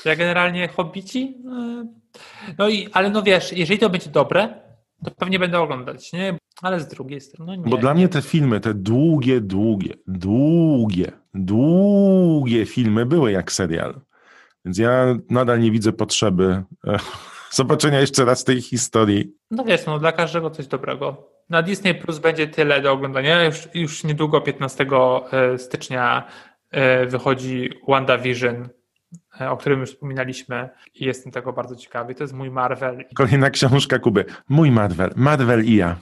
Ja 0.05 0.17
generalnie 0.17 0.69
hobbici, 0.69 1.37
e, 1.47 1.87
no 2.59 2.69
i, 2.69 2.89
ale 2.93 3.11
no 3.11 3.23
wiesz, 3.23 3.53
jeżeli 3.53 3.81
to 3.81 3.91
będzie 3.91 4.11
dobre, 4.11 4.68
to 5.05 5.11
pewnie 5.11 5.39
będę 5.39 5.61
oglądać, 5.61 6.13
nie? 6.13 6.39
Ale 6.63 6.81
z 6.81 6.89
drugiej 6.89 7.21
strony, 7.21 7.59
nie. 7.59 7.65
Bo 7.65 7.77
dla 7.77 7.95
mnie 7.95 8.09
te 8.09 8.23
filmy, 8.23 8.61
te 8.61 8.75
długie, 8.75 9.41
długie, 9.41 9.95
długie, 10.07 11.13
długie 11.35 12.67
filmy 12.67 13.07
były 13.07 13.33
jak 13.33 13.53
serial. 13.53 14.01
Więc 14.65 14.79
ja 14.79 15.17
nadal 15.31 15.61
nie 15.61 15.71
widzę 15.71 15.93
potrzeby 15.93 16.63
e, 16.87 16.99
zobaczenia 17.51 18.01
jeszcze 18.01 18.25
raz 18.25 18.45
tej 18.45 18.63
historii. 18.63 19.33
No 19.51 19.65
wiesz, 19.65 19.87
no 19.87 19.99
dla 19.99 20.13
każdego 20.13 20.51
coś 20.51 20.67
dobrego. 20.67 21.31
Na 21.49 21.63
Disney 21.63 21.95
Plus 21.95 22.19
będzie 22.19 22.47
tyle 22.47 22.81
do 22.81 22.93
oglądania. 22.93 23.45
Już, 23.45 23.69
już 23.75 24.05
niedługo, 24.05 24.41
15 24.41 24.87
e, 25.33 25.59
stycznia, 25.59 26.29
e, 26.71 27.07
wychodzi 27.07 27.71
WandaVision, 27.89 28.69
o 29.41 29.57
którym 29.57 29.81
już 29.81 29.91
wspominaliśmy 29.91 30.69
i 30.95 31.05
jestem 31.05 31.33
tego 31.33 31.53
bardzo 31.53 31.77
ciekawy. 31.77 32.15
To 32.15 32.25
jest 32.25 32.35
mój 32.35 32.51
Marvel. 32.51 33.05
Kolejna 33.15 33.51
książka 33.51 33.99
Kuby. 33.99 34.25
Mój 34.49 34.71
Marvel. 34.71 35.11
Marvel 35.17 35.65
i 35.65 35.77
ja. 35.77 35.97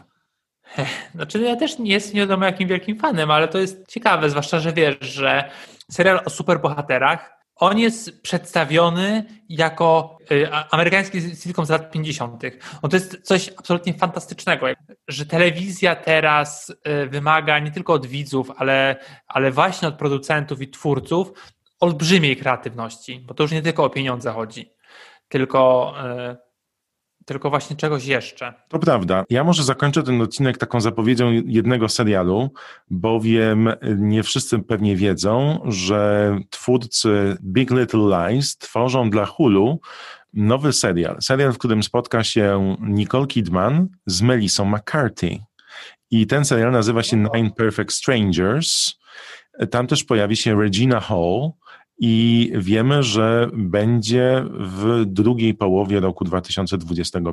Znaczy 1.15 1.41
ja 1.41 1.57
też 1.57 1.79
nie 1.79 1.93
jestem 1.93 2.15
nie 2.15 2.21
wiadomo 2.21 2.45
jakim 2.45 2.69
wielkim 2.69 2.99
fanem, 2.99 3.31
ale 3.31 3.49
to 3.49 3.59
jest 3.59 3.89
ciekawe, 3.89 4.31
zwłaszcza, 4.31 4.61
że 4.61 4.73
wiesz, 4.73 4.97
że 5.01 5.51
serial 5.91 6.21
o 6.25 6.31
superbohaterach 6.31 7.37
on 7.57 7.79
jest 7.79 8.23
przedstawiony 8.23 9.25
jako 9.49 10.19
y, 10.33 10.53
amerykański 10.53 11.21
sitcom 11.21 11.67
z 11.67 11.71
lat 11.71 11.91
50. 11.91 12.43
No 12.83 12.89
to 12.89 12.97
jest 12.97 13.23
coś 13.23 13.51
absolutnie 13.57 13.95
fantastycznego, 13.95 14.67
że 15.09 15.27
telewizja 15.27 15.97
teraz 15.97 16.71
y, 16.71 17.07
wymaga 17.07 17.59
nie 17.59 17.71
tylko 17.71 17.93
od 17.93 18.07
widzów, 18.07 18.51
ale, 18.57 18.97
ale 19.27 19.51
właśnie 19.51 19.89
od 19.89 19.95
producentów 19.95 20.61
i 20.61 20.69
twórców 20.69 21.33
olbrzymiej 21.81 22.37
kreatywności, 22.37 23.21
bo 23.21 23.35
to 23.35 23.45
już 23.45 23.53
nie 23.53 23.63
tylko 23.63 23.85
o 23.85 23.91
pieniądze 23.91 24.33
chodzi, 24.33 24.73
tylko 25.29 25.95
y, 26.33 26.47
tylko 27.27 27.51
właśnie 27.51 27.77
czegoś 27.77 28.05
jeszcze. 28.05 28.55
To 28.69 28.79
prawda. 28.79 29.25
Ja 29.31 29.45
może 29.45 29.65
zakończę 29.65 30.03
ten 30.03 30.23
odcinek 30.23 30.59
taką 30.59 30.81
zapowiedzią 30.81 31.33
jednego 31.47 31.89
serialu, 31.89 32.51
bowiem 32.91 33.73
nie 33.97 34.23
wszyscy 34.23 34.59
pewnie 34.59 34.97
wiedzą, 34.97 35.61
że 35.65 36.31
twórcy 36.51 37.37
Big 37.43 37.71
Little 37.71 38.31
Lies 38.31 38.57
tworzą 38.57 39.11
dla 39.11 39.25
Hulu 39.27 39.81
nowy 40.33 40.73
serial. 40.73 41.17
Serial, 41.21 41.53
w 41.53 41.59
którym 41.59 41.83
spotka 41.83 42.25
się 42.25 42.77
Nicole 42.81 43.27
Kidman 43.27 43.89
z 44.07 44.23
Melissą 44.23 44.65
McCarthy. 44.65 45.39
I 46.11 46.27
ten 46.27 46.45
serial 46.45 46.73
nazywa 46.73 47.03
się 47.03 47.17
Nine 47.17 47.51
Perfect 47.51 47.93
Strangers. 47.93 48.95
Tam 49.71 49.87
też 49.87 50.05
pojawi 50.05 50.37
się 50.37 50.61
Regina 50.61 51.01
Hall, 51.01 51.51
i 51.99 52.53
wiemy, 52.55 53.03
że 53.03 53.51
będzie 53.53 54.45
w 54.51 55.05
drugiej 55.07 55.55
połowie 55.55 56.01
roku 56.01 56.25
2021. 56.25 57.25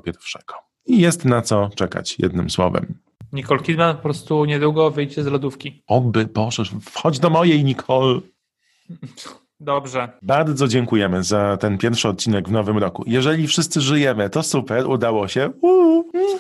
I 0.86 1.00
jest 1.00 1.26
na 1.26 1.42
co 1.42 1.70
czekać, 1.76 2.20
jednym 2.20 2.50
słowem. 2.50 3.00
Nicole 3.34 3.60
Kidman 3.60 3.96
po 3.96 4.02
prostu 4.02 4.46
niedługo 4.46 4.92
wyjdzie 4.92 5.24
z 5.24 5.28
lodówki. 5.28 5.84
Oby, 5.88 6.26
Boże, 6.26 6.64
wchodź 6.82 7.20
do 7.20 7.30
mojej, 7.30 7.64
Nicole. 7.64 8.20
Dobrze. 9.60 10.10
Bardzo 10.22 10.68
dziękujemy 10.68 11.24
za 11.24 11.58
ten 11.58 11.78
pierwszy 11.78 12.10
odcinek 12.10 12.50
w 12.50 12.52
nowym 12.52 12.78
roku. 12.78 13.04
Jeżeli 13.08 13.48
wszyscy 13.48 13.82
żyjemy, 13.82 14.30
to 14.30 14.44
super, 14.44 14.88
udało 14.88 15.28
się. 15.28 15.52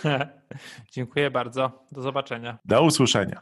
Dziękuję 0.93 1.31
bardzo. 1.31 1.85
Do 1.91 2.01
zobaczenia. 2.01 2.57
Do 2.65 2.83
usłyszenia. 2.83 3.41